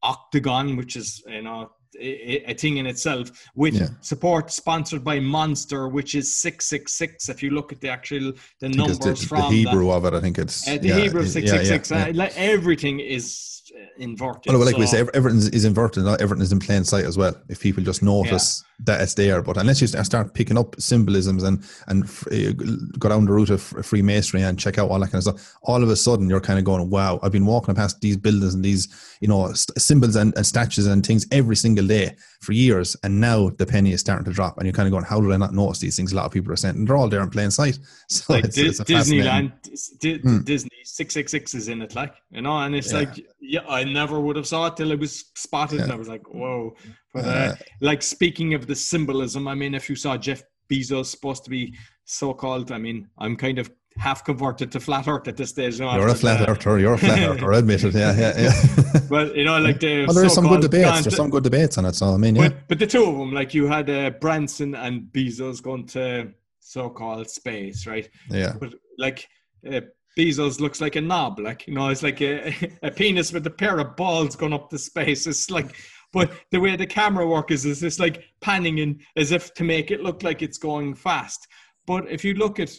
octagon, 0.03 0.77
which 0.77 0.97
is 0.97 1.23
you 1.27 1.43
know 1.43 1.71
a 2.01 2.55
thing 2.55 2.79
in 2.79 2.87
itself 2.87 3.31
with 3.55 3.75
yeah. 3.75 3.89
support 4.01 4.51
sponsored 4.51 5.05
by 5.05 5.21
monster 5.21 5.89
which 5.89 6.15
is 6.15 6.41
666 6.41 7.29
if 7.29 7.43
you 7.43 7.51
look 7.51 7.73
at 7.73 7.81
the 7.81 7.89
actual 7.89 8.33
the 8.61 8.69
numbers 8.69 8.99
the, 8.99 9.15
from 9.17 9.51
the 9.51 9.57
hebrew 9.59 9.87
that, 9.87 9.93
of 9.93 10.05
it 10.07 10.15
i 10.15 10.21
think 10.21 10.39
it's 10.39 10.67
uh, 10.69 10.79
the 10.79 10.89
yeah, 10.89 10.97
hebrew 10.97 11.27
666 11.27 11.91
yeah, 11.91 12.07
uh, 12.09 12.13
like 12.15 12.33
everything 12.37 13.01
is 13.01 13.64
inverted. 13.99 14.53
Well, 14.53 14.65
like 14.65 14.75
so, 14.75 14.81
we 14.81 14.87
say, 14.87 15.05
everything 15.15 15.53
is 15.53 15.65
inverted. 15.65 16.05
Not 16.05 16.21
everything 16.21 16.43
is 16.43 16.53
in 16.53 16.59
plain 16.59 16.85
sight 16.85 17.05
as 17.05 17.17
well. 17.17 17.35
If 17.49 17.61
people 17.61 17.83
just 17.83 18.03
notice 18.03 18.65
yeah. 18.65 18.85
that 18.87 19.01
it's 19.03 19.15
there, 19.15 19.43
but 19.43 19.57
unless 19.57 19.81
you 19.81 19.87
start 19.87 20.35
picking 20.35 20.59
up 20.59 20.81
symbolisms 20.81 21.43
and 21.43 21.65
and 21.89 22.05
uh, 22.05 22.53
go 22.99 23.09
down 23.09 23.25
the 23.25 23.33
route 23.33 23.51
of 23.51 23.63
Freemasonry 23.63 24.43
and 24.43 24.59
check 24.59 24.79
out 24.79 24.91
all 24.91 24.99
that 25.01 25.11
kind 25.11 25.27
of 25.27 25.37
stuff, 25.37 25.57
all 25.63 25.83
of 25.83 25.89
a 25.89 25.97
sudden 25.97 26.29
you're 26.29 26.41
kind 26.41 26.59
of 26.59 26.65
going, 26.65 26.89
"Wow, 26.91 27.21
I've 27.23 27.33
been 27.33 27.47
walking 27.47 27.75
past 27.75 28.01
these 28.01 28.17
buildings 28.17 28.55
and 28.55 28.65
these, 28.65 28.89
you 29.21 29.29
know, 29.29 29.53
symbols 29.53 30.17
and, 30.17 30.35
and 30.37 30.47
statues 30.47 30.87
and 30.87 31.05
things 31.05 31.27
every 31.31 31.57
single 31.57 31.87
day 31.87 32.17
for 32.41 32.53
years, 32.53 32.97
and 33.03 33.21
now 33.21 33.51
the 33.51 33.67
penny 33.67 33.93
is 33.93 34.01
starting 34.01 34.25
to 34.25 34.33
drop, 34.33 34.59
and 34.59 34.67
you're 34.67 34.75
kind 34.75 34.87
of 34.87 34.93
going, 34.93 35.05
"How 35.05 35.21
did 35.21 35.33
I 35.33 35.37
not 35.37 35.55
notice 35.55 35.79
these 35.79 35.97
things?" 35.97 36.13
A 36.13 36.17
lot 36.17 36.27
of 36.27 36.33
people 36.33 36.53
are 36.53 36.57
saying, 36.57 36.77
and 36.77 36.89
they're 36.89 36.97
all 36.97 37.09
there 37.09 37.23
in 37.23 37.31
plain 37.31 37.51
sight. 37.51 37.79
So 38.07 38.35
like 38.35 38.45
it's, 38.45 38.59
it's 38.59 38.81
Disneyland, 38.81 39.53
D- 39.99 40.19
hmm. 40.19 40.39
Disney 40.41 40.71
six 40.85 41.15
six 41.15 41.33
six 41.33 41.55
is 41.55 41.69
in 41.69 41.83
it, 41.83 41.95
like 41.95 42.15
you 42.31 42.43
know, 42.43 42.59
and 42.59 42.75
it's 42.75 42.93
yeah. 42.93 42.99
like 42.99 43.27
yeah, 43.41 43.61
I 43.69 43.85
never 43.85 44.21
would 44.21 44.37
have 44.37 44.47
saw 44.47 44.67
it 44.67 44.77
till 44.77 44.91
it 44.91 44.99
was 44.99 45.25
spotted, 45.35 45.79
yeah. 45.79 45.85
and 45.85 45.93
I 45.93 45.97
was 45.97 46.09
like, 46.09 46.29
"Whoa!" 46.29 46.75
But 47.13 47.25
uh, 47.25 47.55
like 47.81 48.03
speaking 48.03 48.55
of 48.55 48.67
the 48.67 48.75
symbolism, 48.75 49.47
I 49.49 49.55
mean, 49.55 49.75
if 49.75 49.89
you 49.89 49.97
saw 49.97 50.17
Jeff 50.17 50.43
Bezos 50.71 51.07
supposed 51.07 51.45
to 51.45 51.51
be 51.51 51.75
so-called, 52.05 52.73
I 52.73 52.79
mean, 52.79 53.09
I'm 53.19 53.37
kind 53.37 53.59
of 53.59 53.71
half 53.97 54.25
converted 54.25 54.73
to 54.73 54.81
flat 54.81 55.07
earth 55.07 55.29
at 55.29 55.37
this 55.37 55.51
stage. 55.51 55.79
You 55.79 55.85
know, 55.85 55.97
you're 55.97 56.09
a 56.09 56.15
flat 56.15 56.49
earther. 56.49 56.79
You're 56.79 56.95
a 56.95 56.99
flat 56.99 57.19
earther. 57.29 57.53
Admit 57.53 57.85
it. 57.85 57.95
Yeah, 57.95 58.17
yeah, 58.17 58.41
yeah. 58.41 59.01
but 59.09 59.37
you 59.37 59.45
know, 59.45 59.59
like 59.59 59.81
the 59.81 60.07
well, 60.07 60.15
there's 60.15 60.35
some 60.35 60.49
good 60.49 60.63
debates. 60.63 61.03
There's 61.03 61.17
some 61.17 61.31
good 61.31 61.45
debates 61.45 61.79
on 61.79 61.85
it. 61.87 61.95
So 61.95 62.15
I 62.15 62.17
mean, 62.17 62.37
yeah. 62.37 62.49
But, 62.49 62.69
but 62.69 62.79
the 62.79 62.87
two 62.87 63.05
of 63.05 63.17
them, 63.17 63.33
like 63.33 63.55
you 63.55 63.67
had 63.67 63.89
uh, 63.89 64.11
Branson 64.11 64.75
and 64.75 65.03
Bezos 65.13 65.63
going 65.63 65.87
to 65.89 66.33
so-called 66.61 67.31
space, 67.31 67.87
right? 67.87 68.09
Yeah. 68.31 68.55
But 68.59 68.75
like 68.99 69.29
uh, 69.71 69.81
Bezos 70.19 70.61
looks 70.61 70.81
like 70.81 70.97
a 70.97 71.01
knob, 71.01 71.41
like 71.41 71.67
you 71.67 71.75
know, 71.75 71.89
it's 71.89 72.03
like 72.03 72.21
a, 72.21 72.55
a 72.83 72.91
penis 72.91 73.33
with 73.33 73.47
a 73.47 73.51
pair 73.51 73.79
of 73.79 73.97
balls 73.97 74.37
going 74.37 74.53
up 74.53 74.71
the 74.71 74.79
space. 74.79 75.27
It's 75.27 75.51
like, 75.51 75.75
but 76.13 76.33
the 76.51 76.61
way 76.61 76.77
the 76.77 76.87
camera 76.87 77.27
work 77.27 77.51
is, 77.51 77.65
is 77.65 77.83
it's 77.83 77.99
like 77.99 78.25
panning 78.41 78.79
in 78.79 79.01
as 79.17 79.33
if 79.33 79.53
to 79.55 79.65
make 79.65 79.91
it 79.91 80.03
look 80.03 80.23
like 80.23 80.43
it's 80.43 80.59
going 80.59 80.95
fast. 80.95 81.49
But 81.87 82.11
if 82.11 82.25
you 82.25 82.35
look 82.35 82.61
at 82.61 82.71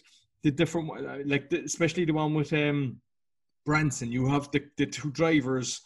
the 0.44 0.51
different, 0.51 1.27
like 1.27 1.50
the, 1.50 1.63
especially 1.63 2.06
the 2.06 2.13
one 2.13 2.34
with 2.34 2.54
um, 2.54 3.01
Branson, 3.65 4.12
you 4.12 4.27
have 4.27 4.50
the, 4.51 4.63
the 4.77 4.86
two 4.86 5.12
drivers 5.12 5.82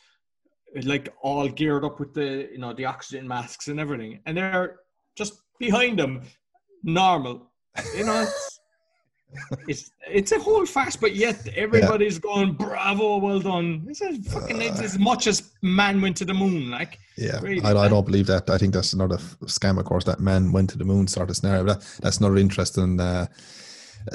like 0.83 1.09
all 1.21 1.47
geared 1.47 1.83
up 1.83 1.99
with 1.99 2.13
the 2.13 2.47
you 2.51 2.59
know 2.59 2.73
the 2.73 2.85
oxygen 2.85 3.27
masks 3.27 3.67
and 3.67 3.79
everything, 3.79 4.19
and 4.25 4.37
they're 4.37 4.79
just 5.15 5.41
behind 5.59 5.97
them, 5.99 6.21
normal. 6.83 7.51
You 7.95 8.05
know, 8.05 8.27
it's 9.67 9.91
it's 10.07 10.31
a 10.31 10.39
whole 10.39 10.65
fast, 10.65 10.99
but 10.99 11.15
yet 11.15 11.47
everybody's 11.55 12.15
yeah. 12.15 12.21
going, 12.21 12.53
"Bravo, 12.53 13.17
well 13.17 13.39
done!" 13.39 13.85
It's 13.87 14.01
a 14.01 14.13
fucking 14.23 14.61
uh, 14.61 14.81
as 14.81 14.97
much 14.97 15.27
as 15.27 15.51
man 15.61 16.01
went 16.01 16.17
to 16.17 16.25
the 16.25 16.33
moon, 16.33 16.71
like. 16.71 16.99
Yeah, 17.17 17.39
really, 17.41 17.61
I, 17.61 17.73
I, 17.73 17.89
don't 17.89 18.05
believe 18.05 18.27
that. 18.27 18.49
I 18.49 18.57
think 18.57 18.73
that's 18.73 18.93
another 18.93 19.17
scam, 19.17 19.77
of 19.77 19.85
course. 19.85 20.05
That 20.05 20.21
man 20.21 20.53
went 20.53 20.69
to 20.69 20.77
the 20.77 20.85
moon 20.85 21.05
sort 21.05 21.29
of 21.29 21.35
scenario. 21.35 21.65
But 21.65 21.79
that, 21.79 21.99
that's 22.01 22.19
another 22.19 22.37
interesting 22.37 22.97
uh, 22.97 23.27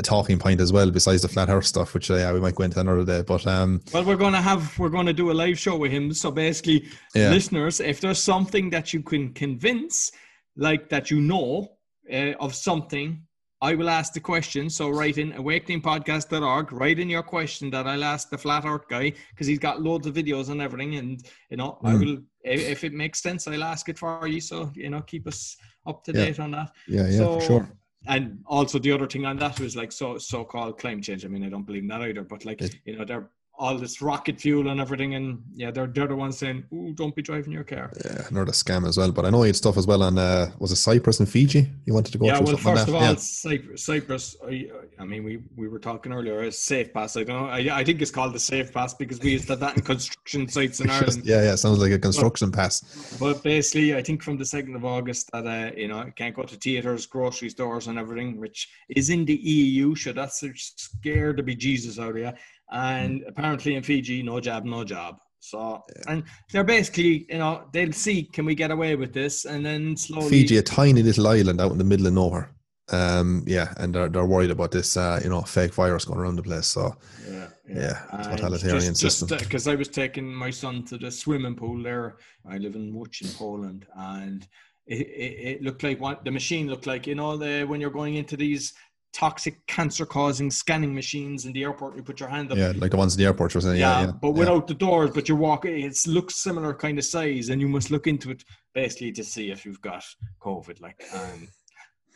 talking 0.03 0.39
point 0.39 0.61
as 0.61 0.73
well. 0.73 0.91
Besides 0.91 1.23
the 1.23 1.29
flat 1.29 1.51
Earth 1.51 1.67
stuff, 1.67 1.95
which 1.95 2.11
uh, 2.11 2.15
yeah, 2.15 2.33
we 2.33 2.41
might 2.41 2.55
go 2.55 2.65
into 2.65 2.81
another 2.81 3.05
day. 3.05 3.23
But 3.23 3.47
um, 3.47 3.83
well, 3.93 4.05
we're 4.05 4.17
gonna 4.17 4.43
have 4.43 4.77
we're 4.79 4.89
gonna 4.89 5.13
do 5.13 5.31
a 5.31 5.35
live 5.35 5.59
show 5.59 5.77
with 5.77 5.93
him. 5.93 6.13
So 6.15 6.31
basically, 6.31 6.89
yeah. 7.15 7.31
listeners, 7.31 7.81
if 7.81 8.01
there's 8.01 8.23
something 8.23 8.71
that 8.71 8.93
you 8.93 9.03
can 9.03 9.33
convince, 9.35 10.11
like 10.57 10.89
that 10.89 11.11
you 11.11 11.21
know 11.21 11.69
uh, 12.13 12.33
of 12.41 12.55
something 12.55 13.23
I 13.65 13.75
will 13.75 13.89
ask 13.89 14.13
the 14.13 14.21
question. 14.21 14.69
So 14.69 14.91
write 14.91 15.17
in 15.17 15.33
awakeningpodcast.org, 15.33 16.71
write 16.71 16.99
in 16.99 17.09
your 17.09 17.23
question 17.23 17.71
that 17.71 17.87
I'll 17.87 18.05
ask 18.05 18.29
the 18.29 18.37
flat 18.37 18.67
earth 18.67 18.87
guy 18.91 19.15
because 19.31 19.47
he's 19.47 19.59
got 19.59 19.81
loads 19.81 20.07
of 20.07 20.15
videos 20.15 20.51
and 20.51 20.61
everything. 20.61 20.97
And, 20.97 21.27
you 21.49 21.57
know, 21.57 21.79
mm. 21.83 21.89
I 21.89 21.95
will, 21.95 22.19
if 22.43 22.85
it 22.85 22.93
makes 22.93 23.23
sense, 23.23 23.49
I'll 23.49 23.65
ask 23.65 23.89
it 23.89 23.99
for 23.99 24.27
you. 24.27 24.43
So, 24.43 24.71
you 24.75 24.91
know, 24.91 25.01
keep 25.01 25.27
us 25.27 25.57
up 25.87 26.05
to 26.05 26.13
date 26.13 26.37
yeah. 26.37 26.45
on 26.45 26.51
that. 26.51 26.73
Yeah, 26.87 27.09
yeah, 27.09 27.17
so, 27.17 27.41
sure. 27.41 27.71
And 28.07 28.41
also 28.45 28.79
the 28.79 28.93
other 28.93 29.07
thing 29.07 29.25
on 29.25 29.39
that 29.39 29.59
was 29.59 29.77
like 29.77 29.93
so 29.93 30.19
so-called 30.19 30.79
climate 30.79 31.05
change. 31.05 31.25
I 31.25 31.29
mean, 31.29 31.43
I 31.43 31.49
don't 31.49 31.65
believe 31.65 31.85
in 31.85 31.89
that 31.89 32.03
either, 32.03 32.23
but 32.23 32.45
like, 32.45 32.61
you 32.85 32.99
know, 32.99 33.07
they're 33.07 33.31
all 33.57 33.79
this 33.79 34.03
rocket 34.03 34.41
fuel 34.41 34.69
and 34.69 34.81
everything. 34.81 35.15
And 35.15 35.43
yeah, 35.55 35.71
they're, 35.71 35.87
they're 35.87 36.09
the 36.09 36.17
ones 36.17 36.39
saying, 36.39 36.65
"Ooh, 36.73 36.93
don't 36.93 37.15
be 37.15 37.23
driving 37.23 37.53
your 37.53 37.65
car." 37.65 37.93
Yeah, 38.05 38.27
another 38.29 38.53
scam 38.53 38.87
as 38.87 38.97
well. 38.99 39.13
But 39.13 39.25
I 39.25 39.31
know 39.31 39.43
you 39.43 39.49
had 39.49 39.57
stuff 39.57 39.77
as 39.77 39.87
well 39.87 40.03
on 40.03 40.19
uh, 40.19 40.51
was 40.59 40.73
it 40.73 40.77
Cyprus 40.77 41.21
and 41.21 41.29
Fiji? 41.29 41.69
You 41.87 41.95
wanted 41.95 42.13
to 42.13 42.19
go 42.19 42.27
yeah, 42.27 42.41
well, 42.41 42.57
first 42.57 42.89
of 42.89 42.95
all, 42.95 43.03
yeah. 43.03 43.15
Cyprus. 43.17 43.85
Cyprus 43.85 44.37
I, 44.47 44.69
I, 44.99 45.05
mean, 45.05 45.25
we 45.25 45.43
we 45.57 45.69
were 45.69 45.79
talking 45.79 46.13
earlier. 46.13 46.41
A 46.43 46.53
safe 46.53 46.93
pass. 46.93 47.17
I 47.17 47.25
don't 47.25 47.43
know. 47.43 47.49
I, 47.49 47.79
I 47.79 47.85
think 47.85 48.03
it's 48.03 48.11
called 48.11 48.35
the 48.35 48.41
safe 48.41 48.73
pass 48.73 48.95
because 48.95 49.21
we 49.21 49.33
used 49.33 49.47
to 49.49 49.57
that 49.57 49.77
in 49.77 49.83
construction 49.93 50.49
sites 50.49 50.81
in 50.81 50.91
Ireland. 50.91 51.23
yeah, 51.25 51.43
yeah, 51.43 51.55
sounds 51.55 51.79
like 51.79 51.93
a 51.93 51.99
construction 51.99 52.51
but, 52.51 52.59
pass. 52.59 53.17
But 53.21 53.43
basically, 53.43 53.95
I 53.97 54.03
think 54.03 54.23
from 54.23 54.37
the 54.37 54.45
second 54.45 54.75
of 54.75 54.85
August 54.85 55.31
that 55.33 55.47
uh, 55.47 55.71
you 55.77 55.89
know 55.89 56.11
can't 56.17 56.35
go 56.35 56.43
to 56.43 56.57
theaters, 56.57 57.07
grocery 57.07 57.51
stores, 57.51 57.87
and 57.87 57.99
everything, 57.99 58.41
which 58.41 58.69
is 58.89 59.11
in 59.11 59.25
the 59.25 59.37
EU. 59.37 59.95
So 59.95 60.13
that's 60.13 60.43
scared 60.77 61.37
to 61.37 61.43
be 61.43 61.55
Jesus 61.55 61.99
out 61.99 62.11
of 62.11 62.17
you 62.19 62.33
and 62.71 63.25
apparently 63.27 63.75
in 63.75 63.83
Fiji, 63.83 64.23
no 64.23 64.41
jab, 64.41 64.65
no 64.65 64.85
job. 64.85 65.19
So, 65.41 65.85
and 66.09 66.25
they're 66.53 66.65
basically, 66.65 67.27
you 67.29 67.39
know, 67.39 67.65
they'll 67.73 67.93
see 67.93 68.23
can 68.23 68.47
we 68.47 68.55
get 68.55 68.71
away 68.71 68.97
with 68.97 69.13
this, 69.13 69.45
and 69.45 69.65
then 69.65 69.97
slowly. 69.97 70.31
Fiji, 70.31 70.57
a 70.57 70.63
tiny 70.63 71.03
little 71.03 71.29
island 71.29 71.61
out 71.61 71.73
in 71.73 71.79
the 71.79 71.85
middle 71.85 72.07
of 72.07 72.15
nowhere. 72.15 72.51
Um, 72.91 73.45
yeah, 73.47 73.73
and 73.77 73.95
they're 73.95 74.09
they're 74.09 74.25
worried 74.25 74.51
about 74.51 74.71
this, 74.71 74.97
uh, 74.97 75.21
you 75.23 75.29
know, 75.29 75.43
fake 75.43 75.75
virus 75.75 76.07
going 76.07 76.19
around 76.19 76.37
the 76.37 76.43
place. 76.43 76.67
So, 76.67 76.97
yeah, 77.31 77.49
yeah, 77.69 78.07
yeah 78.13 78.23
totalitarian 78.23 78.95
just, 78.95 79.19
system. 79.19 79.39
Because 79.39 79.69
uh, 79.69 79.73
I 79.73 79.75
was 79.75 79.89
taking 79.89 80.35
my 80.35 80.51
son 80.51 80.85
to 80.87 80.97
the 80.97 81.11
swimming 81.11 81.57
pool 81.57 81.83
there. 81.83 82.17
I 82.49 82.57
live 82.59 82.75
in 82.75 82.93
Łódź 82.95 83.23
in 83.23 83.29
Poland, 83.29 83.87
and 83.97 84.47
it, 84.87 85.01
it, 85.01 85.49
it, 85.49 85.63
looked 85.63 85.83
like 85.83 86.01
what 86.01 86.25
the 86.25 86.31
machine 86.31 86.69
looked 86.69 86.87
like 86.87 87.07
you 87.07 87.15
know 87.15 87.37
the 87.37 87.65
when 87.65 87.81
you're 87.81 87.91
going 87.91 88.17
into 88.17 88.37
these 88.37 88.75
toxic 89.15 89.65
cancer 89.67 90.05
causing 90.05 90.51
scanning 90.51 90.95
machines 90.95 91.47
in 91.47 91.53
the 91.53 91.63
airport. 91.63 91.97
You 91.97 92.03
put 92.03 92.21
your 92.21 92.29
hand 92.29 92.51
up. 92.51 92.59
Yeah 92.59 92.73
like 92.77 92.91
the 92.91 92.97
ones 92.97 93.15
in 93.15 93.19
the 93.19 93.27
airport 93.27 93.55
yeah, 93.55 93.73
yeah, 93.73 94.01
yeah 94.03 94.13
but 94.13 94.33
without 94.33 94.63
yeah. 94.63 94.67
the 94.67 94.75
doors 94.75 95.11
but 95.11 95.29
you 95.29 95.37
walk 95.37 95.65
it 95.65 96.07
looks 96.07 96.37
similar 96.37 96.75
kind 96.75 96.99
of 96.99 97.05
size 97.05 97.49
and 97.49 97.61
you 97.61 97.69
must 97.69 97.91
look 97.91 98.07
into 98.07 98.31
it 98.31 98.43
basically 98.75 99.13
to 99.13 99.23
see 99.23 99.51
if 99.51 99.65
you've 99.65 99.81
got 99.81 100.05
covid 100.41 100.81
like 100.81 101.03
um 101.15 101.49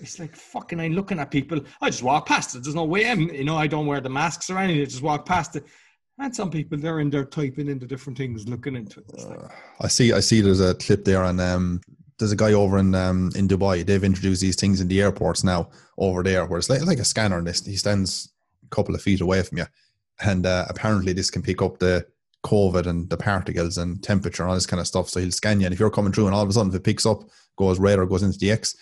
it's 0.01 0.19
like 0.19 0.35
fucking 0.35 0.81
I'm 0.81 0.93
looking 0.93 1.19
at 1.19 1.31
people 1.31 1.61
I 1.81 1.91
just 1.91 2.03
walk 2.03 2.27
past 2.27 2.55
it. 2.55 2.63
There's 2.63 2.75
no 2.75 2.85
way 2.85 3.11
I'm 3.11 3.23
you 3.31 3.45
know 3.45 3.57
I 3.57 3.67
don't 3.67 3.87
wear 3.87 4.01
the 4.01 4.11
masks 4.11 4.49
or 4.51 4.59
anything. 4.59 4.83
I 4.83 4.85
just 4.85 5.03
walk 5.03 5.27
past 5.27 5.57
it. 5.57 5.65
And 6.19 6.35
some 6.35 6.51
people 6.51 6.79
they're 6.79 7.01
in 7.01 7.11
there 7.11 7.25
typing 7.25 7.69
into 7.69 7.87
different 7.87 8.17
things 8.17 8.49
looking 8.49 8.77
into 8.77 9.01
it. 9.01 9.07
Like, 9.13 9.39
uh, 9.39 9.49
I 9.81 9.89
see 9.89 10.13
I 10.13 10.21
see 10.21 10.41
there's 10.41 10.61
a 10.61 10.75
clip 10.75 11.05
there 11.05 11.25
on 11.25 11.41
um 11.41 11.81
there's 12.19 12.33
a 12.33 12.37
guy 12.37 12.53
over 12.53 12.79
in 12.79 12.95
um, 12.95 13.31
in 13.37 13.49
Dubai. 13.49 13.85
They've 13.85 14.05
introduced 14.05 14.41
these 14.41 14.57
things 14.57 14.81
in 14.81 14.89
the 14.89 15.01
airports 15.01 15.45
now 15.45 15.71
over 15.97 16.23
there, 16.23 16.45
where 16.47 16.59
it's 16.59 16.71
like, 16.71 16.83
like 16.83 16.99
a 16.99 17.05
scanner. 17.05 17.39
And 17.39 17.47
this 17.47 17.65
he 17.65 17.77
stands 17.77 18.33
a 18.65 18.69
couple 18.75 18.95
of 18.95 19.03
feet 19.03 19.21
away 19.21 19.43
from 19.43 19.59
you, 19.59 19.67
and 20.21 20.47
uh, 20.47 20.67
apparently 20.69 21.13
this 21.13 21.31
can 21.31 21.43
pick 21.43 21.63
up 21.63 21.79
the 21.79 22.07
COVID 22.45 22.87
and 22.87 23.09
the 23.11 23.17
particles 23.17 23.79
and 23.79 24.03
temperature 24.03 24.43
and 24.43 24.51
all 24.51 24.57
this 24.57 24.67
kind 24.67 24.81
of 24.81 24.87
stuff. 24.87 25.09
So 25.09 25.21
he'll 25.21 25.31
scan 25.33 25.61
you, 25.61 25.67
and 25.67 25.73
if 25.73 25.81
you're 25.81 25.91
coming 25.91 26.13
through, 26.13 26.27
and 26.27 26.35
all 26.35 26.43
of 26.43 26.49
a 26.49 26.53
sudden 26.53 26.71
if 26.71 26.77
it 26.77 26.85
picks 26.85 27.07
up, 27.07 27.23
goes 27.57 27.79
red 27.79 27.99
or 27.99 28.07
goes 28.07 28.23
into 28.23 28.39
the 28.39 28.51
X, 28.51 28.77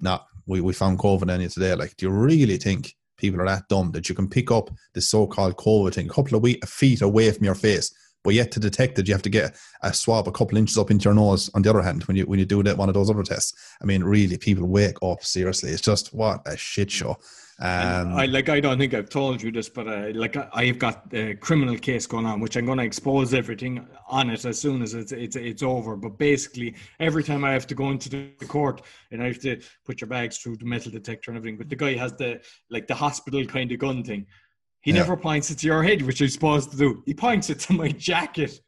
nah, 0.00 0.20
we, 0.46 0.60
we 0.60 0.72
found 0.72 0.98
COVID 0.98 1.32
in 1.34 1.40
you 1.40 1.48
today. 1.48 1.74
Like, 1.74 1.96
do 1.96 2.06
you 2.06 2.12
really 2.12 2.56
think 2.56 2.94
people 3.16 3.40
are 3.40 3.46
that 3.46 3.68
dumb 3.68 3.92
that 3.92 4.08
you 4.08 4.14
can 4.14 4.28
pick 4.28 4.50
up 4.50 4.70
the 4.94 5.00
so-called 5.00 5.56
COVID 5.56 5.94
thing 5.94 6.06
a 6.06 6.12
couple 6.12 6.38
of 6.38 6.68
feet 6.68 7.02
away 7.02 7.30
from 7.30 7.44
your 7.44 7.54
face? 7.54 7.92
But 8.22 8.34
yet 8.34 8.50
to 8.52 8.60
detect 8.60 8.98
it, 8.98 9.08
you 9.08 9.14
have 9.14 9.22
to 9.22 9.30
get 9.30 9.56
a 9.82 9.94
swab 9.94 10.28
a 10.28 10.32
couple 10.32 10.58
inches 10.58 10.76
up 10.76 10.90
into 10.90 11.04
your 11.04 11.14
nose. 11.14 11.50
On 11.54 11.62
the 11.62 11.70
other 11.70 11.82
hand, 11.82 12.04
when 12.04 12.16
you 12.16 12.24
when 12.24 12.38
you 12.38 12.44
do 12.44 12.62
that 12.62 12.76
one 12.76 12.88
of 12.88 12.94
those 12.94 13.10
other 13.10 13.22
tests, 13.22 13.54
I 13.80 13.86
mean, 13.86 14.04
really, 14.04 14.36
people 14.36 14.66
wake 14.66 14.96
up. 15.02 15.24
Seriously, 15.24 15.70
it's 15.70 15.80
just 15.80 16.12
what 16.12 16.42
a 16.46 16.56
shit 16.56 16.90
show. 16.90 17.16
Um, 17.62 18.14
I 18.14 18.24
like. 18.24 18.48
I 18.48 18.58
don't 18.58 18.78
think 18.78 18.94
I've 18.94 19.10
told 19.10 19.42
you 19.42 19.52
this, 19.52 19.68
but 19.68 19.86
uh, 19.86 20.12
like 20.14 20.34
I've 20.54 20.78
got 20.78 21.04
a 21.12 21.34
criminal 21.34 21.76
case 21.76 22.06
going 22.06 22.24
on, 22.24 22.40
which 22.40 22.56
I'm 22.56 22.64
going 22.64 22.78
to 22.78 22.84
expose 22.84 23.34
everything 23.34 23.86
on 24.08 24.30
it 24.30 24.46
as 24.46 24.58
soon 24.58 24.80
as 24.80 24.94
it's 24.94 25.12
it's 25.12 25.36
it's 25.36 25.62
over. 25.62 25.94
But 25.94 26.16
basically, 26.16 26.74
every 27.00 27.22
time 27.22 27.44
I 27.44 27.52
have 27.52 27.66
to 27.66 27.74
go 27.74 27.90
into 27.90 28.08
the 28.08 28.46
court 28.46 28.80
and 29.10 29.22
I 29.22 29.26
have 29.26 29.40
to 29.40 29.60
put 29.84 30.00
your 30.00 30.08
bags 30.08 30.38
through 30.38 30.56
the 30.56 30.64
metal 30.64 30.90
detector 30.90 31.30
and 31.30 31.36
everything, 31.36 31.58
but 31.58 31.68
the 31.68 31.76
guy 31.76 31.96
has 31.96 32.14
the 32.14 32.40
like 32.70 32.86
the 32.86 32.94
hospital 32.94 33.44
kind 33.44 33.70
of 33.72 33.78
gun 33.78 34.04
thing. 34.04 34.26
He 34.80 34.92
yeah. 34.92 34.98
never 34.98 35.16
points 35.16 35.50
it 35.50 35.58
to 35.58 35.66
your 35.66 35.82
head, 35.82 36.02
which 36.02 36.18
he's 36.18 36.32
supposed 36.32 36.70
to 36.70 36.76
do. 36.76 37.02
He 37.04 37.14
points 37.14 37.50
it 37.50 37.60
to 37.60 37.72
my 37.74 37.88
jacket. 37.88 38.60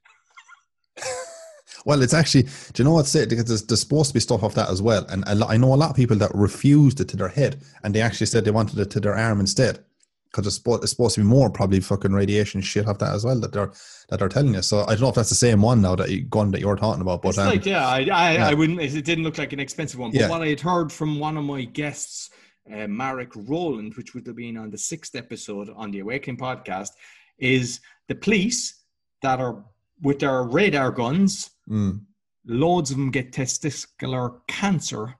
well, 1.86 2.02
it's 2.02 2.14
actually, 2.14 2.42
do 2.42 2.82
you 2.82 2.84
know 2.84 2.94
what's 2.94 3.14
it? 3.14 3.30
Because 3.30 3.46
there's, 3.46 3.62
there's, 3.62 3.80
supposed 3.80 4.08
to 4.10 4.14
be 4.14 4.20
stuff 4.20 4.42
off 4.42 4.54
that 4.54 4.68
as 4.68 4.82
well. 4.82 5.06
And 5.08 5.24
I 5.26 5.56
know 5.56 5.72
a 5.72 5.76
lot 5.76 5.90
of 5.90 5.96
people 5.96 6.16
that 6.16 6.34
refused 6.34 7.00
it 7.00 7.08
to 7.08 7.16
their 7.16 7.28
head 7.28 7.62
and 7.82 7.94
they 7.94 8.02
actually 8.02 8.26
said 8.26 8.44
they 8.44 8.50
wanted 8.50 8.78
it 8.78 8.90
to 8.90 9.00
their 9.00 9.16
arm 9.16 9.40
instead. 9.40 9.84
Because 10.30 10.46
it's, 10.46 10.62
it's, 10.82 10.90
supposed 10.90 11.16
to 11.16 11.20
be 11.20 11.26
more 11.26 11.50
probably 11.50 11.80
fucking 11.80 12.12
radiation 12.12 12.62
shit 12.62 12.88
off 12.88 12.98
that 12.98 13.14
as 13.14 13.22
well 13.22 13.38
that 13.40 13.52
they're 13.52 13.70
that 14.08 14.18
they're 14.18 14.30
telling 14.30 14.54
you. 14.54 14.62
So 14.62 14.80
I 14.84 14.92
don't 14.92 15.02
know 15.02 15.08
if 15.10 15.14
that's 15.14 15.28
the 15.28 15.34
same 15.34 15.60
one 15.60 15.82
now 15.82 15.94
that 15.94 16.08
you, 16.08 16.22
gun 16.22 16.50
that 16.52 16.60
you're 16.60 16.74
talking 16.74 17.02
about. 17.02 17.20
But 17.20 17.36
um, 17.36 17.48
like 17.48 17.66
yeah, 17.66 17.86
I 17.86 17.98
I, 17.98 18.32
yeah. 18.32 18.48
I, 18.48 18.54
wouldn't. 18.54 18.80
It 18.80 19.04
didn't 19.04 19.24
look 19.24 19.36
like 19.36 19.52
an 19.52 19.60
expensive 19.60 20.00
one. 20.00 20.10
But 20.10 20.20
yeah. 20.20 20.28
what 20.30 20.40
I 20.40 20.46
had 20.46 20.60
heard 20.60 20.90
from 20.90 21.18
one 21.18 21.36
of 21.36 21.44
my 21.44 21.64
guests 21.64 22.30
uh, 22.70 22.86
Marek 22.86 23.32
Roland, 23.34 23.94
which 23.94 24.14
would 24.14 24.26
have 24.26 24.36
been 24.36 24.56
on 24.56 24.70
the 24.70 24.78
sixth 24.78 25.14
episode 25.14 25.70
on 25.74 25.90
the 25.90 26.00
Awakening 26.00 26.36
podcast, 26.36 26.90
is 27.38 27.80
the 28.08 28.14
police 28.14 28.82
that 29.22 29.40
are 29.40 29.64
with 30.02 30.18
their 30.18 30.42
radar 30.42 30.90
guns. 30.90 31.50
Mm. 31.68 32.04
Loads 32.44 32.90
of 32.90 32.96
them 32.96 33.10
get 33.10 33.32
testicular 33.32 34.40
cancer 34.48 35.14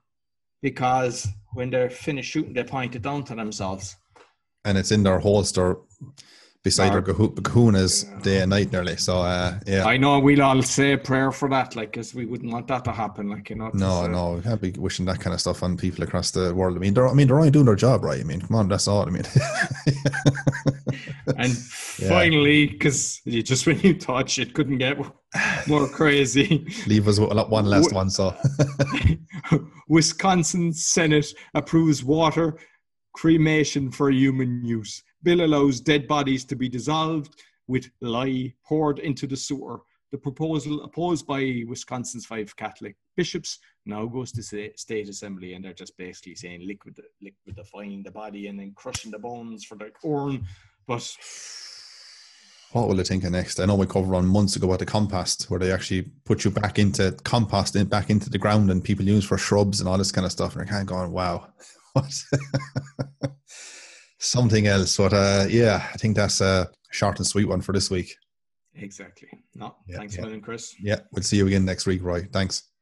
because 0.61 1.27
when 1.53 1.69
they're 1.69 1.89
finished 1.89 2.31
shooting, 2.31 2.53
they 2.53 2.63
point 2.63 2.95
it 2.95 3.01
down 3.01 3.23
to 3.25 3.35
themselves. 3.35 3.95
And 4.65 4.77
it's 4.77 4.91
in 4.91 5.03
their 5.03 5.19
holster 5.19 5.77
beside 6.63 6.93
our 6.93 7.01
kahunas 7.01 8.23
day 8.23 8.39
and 8.39 8.49
night 8.49 8.71
nearly. 8.71 8.95
So 8.95 9.17
uh, 9.17 9.59
yeah, 9.67 9.85
I 9.85 9.97
know 9.97 10.19
we'll 10.19 10.41
all 10.41 10.61
say 10.61 10.93
a 10.93 10.97
prayer 10.97 11.31
for 11.31 11.49
that, 11.49 11.75
like, 11.75 11.91
because 11.91 12.15
we 12.15 12.25
wouldn't 12.25 12.51
want 12.51 12.67
that 12.67 12.85
to 12.85 12.91
happen, 12.91 13.29
like 13.29 13.49
you 13.49 13.57
know. 13.57 13.69
No, 13.73 14.07
no, 14.07 14.33
we 14.33 14.41
can't 14.41 14.61
be 14.61 14.71
wishing 14.71 15.05
that 15.05 15.19
kind 15.19 15.33
of 15.33 15.41
stuff 15.41 15.61
on 15.61 15.75
people 15.77 16.03
across 16.03 16.31
the 16.31 16.55
world. 16.55 16.77
I 16.77 16.79
mean, 16.79 16.93
they're 16.93 17.07
I 17.07 17.13
mean 17.13 17.27
they're 17.27 17.37
only 17.37 17.51
doing 17.51 17.65
their 17.65 17.75
job, 17.75 18.03
right? 18.03 18.19
I 18.19 18.23
mean, 18.23 18.41
come 18.41 18.55
on, 18.55 18.69
that's 18.69 18.87
all. 18.87 19.05
I 19.05 19.11
mean, 19.11 19.23
and 21.37 21.57
finally, 21.57 22.67
because 22.67 23.21
just 23.25 23.67
when 23.67 23.79
you 23.81 23.97
touch, 23.97 24.39
it 24.39 24.53
couldn't 24.53 24.77
get 24.77 24.97
more 25.67 25.87
crazy. 25.89 26.65
Leave 26.87 27.07
us 27.07 27.19
one 27.19 27.65
last 27.65 27.93
one. 27.93 28.09
So, 28.09 28.35
Wisconsin 29.87 30.71
Senate 30.71 31.33
approves 31.53 32.03
water 32.03 32.57
cremation 33.13 33.91
for 33.91 34.09
human 34.09 34.65
use. 34.65 35.03
Bill 35.23 35.45
allows 35.45 35.79
dead 35.79 36.07
bodies 36.07 36.45
to 36.45 36.55
be 36.55 36.69
dissolved 36.69 37.35
with 37.67 37.89
lye 38.01 38.53
poured 38.65 38.99
into 38.99 39.25
the 39.25 39.37
sewer. 39.37 39.81
The 40.11 40.17
proposal, 40.17 40.83
opposed 40.83 41.25
by 41.25 41.63
Wisconsin's 41.67 42.25
five 42.25 42.55
Catholic 42.55 42.95
bishops, 43.15 43.59
now 43.85 44.05
goes 44.05 44.31
to 44.33 44.43
state 44.75 45.09
assembly, 45.09 45.53
and 45.53 45.65
they're 45.65 45.73
just 45.73 45.97
basically 45.97 46.35
saying 46.35 46.67
liquid, 46.67 46.99
liquidifying 47.23 48.03
the 48.03 48.11
body 48.11 48.47
and 48.47 48.59
then 48.59 48.73
crushing 48.75 49.11
the 49.11 49.19
bones 49.19 49.63
for 49.65 49.75
the 49.75 49.91
urn. 50.05 50.45
But 50.85 51.17
what 52.73 52.87
will 52.87 52.95
they 52.95 53.03
think 53.03 53.23
of 53.23 53.31
next? 53.31 53.59
I 53.59 53.65
know 53.65 53.75
we 53.75 53.85
covered 53.85 54.15
on 54.15 54.25
months 54.25 54.55
ago 54.55 54.67
about 54.67 54.79
the 54.79 54.85
compost, 54.85 55.49
where 55.49 55.59
they 55.59 55.71
actually 55.71 56.03
put 56.25 56.43
you 56.43 56.51
back 56.51 56.79
into 56.79 57.11
compost 57.23 57.75
and 57.75 57.89
back 57.89 58.09
into 58.09 58.29
the 58.29 58.37
ground, 58.37 58.69
and 58.69 58.83
people 58.83 59.05
use 59.05 59.25
for 59.25 59.37
shrubs 59.37 59.79
and 59.79 59.87
all 59.87 59.97
this 59.97 60.11
kind 60.11 60.25
of 60.25 60.31
stuff. 60.31 60.55
And 60.55 60.63
I 60.63 60.65
kind 60.65 60.81
of 60.81 60.87
going, 60.87 61.11
wow, 61.11 61.47
something 64.23 64.67
else. 64.67 64.97
But 64.97 65.13
uh, 65.13 65.45
yeah, 65.49 65.87
I 65.93 65.97
think 65.97 66.15
that's 66.15 66.41
a 66.41 66.69
short 66.91 67.17
and 67.19 67.27
sweet 67.27 67.47
one 67.47 67.61
for 67.61 67.73
this 67.73 67.89
week. 67.89 68.15
Exactly. 68.75 69.29
No, 69.55 69.75
yeah, 69.87 69.97
thanks 69.97 70.15
yeah. 70.15 70.21
a 70.21 70.23
million, 70.23 70.41
Chris. 70.41 70.75
Yeah, 70.79 70.99
we'll 71.11 71.23
see 71.23 71.37
you 71.37 71.47
again 71.47 71.65
next 71.65 71.85
week, 71.85 72.01
Roy. 72.01 72.27
Thanks. 72.31 72.72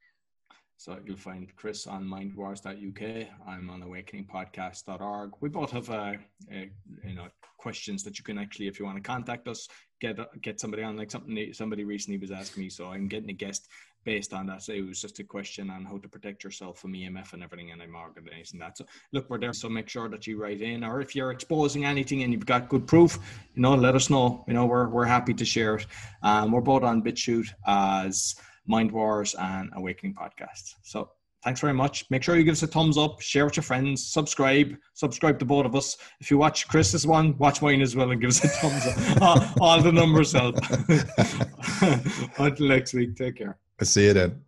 So 0.81 0.97
you'll 1.05 1.15
find 1.15 1.55
Chris 1.55 1.85
on 1.85 2.03
mindwars.uk. 2.03 3.27
I'm 3.47 3.69
on 3.69 3.83
awakeningpodcast.org. 3.83 5.33
We 5.39 5.47
both 5.47 5.69
have, 5.69 5.87
uh, 5.91 6.13
uh, 6.51 6.65
you 7.05 7.13
know, 7.13 7.27
questions 7.59 8.03
that 8.03 8.17
you 8.17 8.25
can 8.25 8.39
actually, 8.39 8.65
if 8.65 8.79
you 8.79 8.85
want 8.85 8.97
to 8.97 9.03
contact 9.03 9.47
us, 9.47 9.67
get 9.99 10.17
get 10.41 10.59
somebody 10.59 10.81
on. 10.81 10.97
Like 10.97 11.11
something 11.11 11.53
somebody 11.53 11.83
recently 11.83 12.17
was 12.17 12.31
asking 12.31 12.63
me, 12.63 12.69
so 12.71 12.87
I'm 12.87 13.07
getting 13.07 13.29
a 13.29 13.33
guest 13.33 13.67
based 14.05 14.33
on 14.33 14.47
that. 14.47 14.63
So 14.63 14.73
it 14.73 14.81
was 14.81 14.99
just 14.99 15.19
a 15.19 15.23
question 15.23 15.69
on 15.69 15.85
how 15.85 15.99
to 15.99 16.07
protect 16.07 16.43
yourself 16.43 16.79
from 16.79 16.93
EMF 16.93 17.33
and 17.33 17.43
everything, 17.43 17.69
and 17.69 17.79
I'm 17.79 17.95
organizing 17.95 18.59
that. 18.61 18.79
So 18.79 18.85
look, 19.13 19.29
we're 19.29 19.37
there. 19.37 19.53
So 19.53 19.69
make 19.69 19.87
sure 19.87 20.09
that 20.09 20.25
you 20.25 20.41
write 20.41 20.63
in, 20.63 20.83
or 20.83 20.99
if 20.99 21.15
you're 21.15 21.29
exposing 21.29 21.85
anything 21.85 22.23
and 22.23 22.33
you've 22.33 22.47
got 22.47 22.69
good 22.69 22.87
proof, 22.87 23.19
you 23.53 23.61
know, 23.61 23.75
let 23.75 23.93
us 23.93 24.09
know. 24.09 24.43
You 24.47 24.55
know, 24.55 24.65
we're 24.65 24.89
we're 24.89 25.05
happy 25.05 25.35
to 25.35 25.45
share 25.45 25.75
it. 25.75 25.85
Um, 26.23 26.51
we're 26.51 26.61
both 26.61 26.81
on 26.81 27.03
BitChute 27.03 27.53
as 27.67 28.33
Mind 28.67 28.91
Wars 28.91 29.35
and 29.39 29.69
Awakening 29.75 30.15
podcasts. 30.15 30.75
So 30.83 31.09
thanks 31.43 31.59
very 31.59 31.73
much. 31.73 32.05
Make 32.09 32.23
sure 32.23 32.37
you 32.37 32.43
give 32.43 32.53
us 32.53 32.63
a 32.63 32.67
thumbs 32.67 32.97
up, 32.97 33.21
share 33.21 33.45
with 33.45 33.57
your 33.57 33.63
friends, 33.63 34.05
subscribe, 34.05 34.75
subscribe 34.93 35.39
to 35.39 35.45
both 35.45 35.65
of 35.65 35.75
us. 35.75 35.97
If 36.19 36.29
you 36.29 36.37
watch 36.37 36.67
Chris's 36.67 37.07
one, 37.07 37.37
watch 37.37 37.61
mine 37.61 37.81
as 37.81 37.95
well 37.95 38.11
and 38.11 38.21
give 38.21 38.29
us 38.29 38.43
a 38.43 38.47
thumbs 38.47 38.85
up. 38.85 39.21
all, 39.59 39.77
all 39.77 39.81
the 39.81 39.91
numbers 39.91 40.33
help. 40.33 40.55
Until 42.37 42.67
next 42.67 42.93
week, 42.93 43.15
take 43.15 43.37
care. 43.37 43.57
I 43.79 43.83
see 43.85 44.05
you 44.05 44.13
then. 44.13 44.41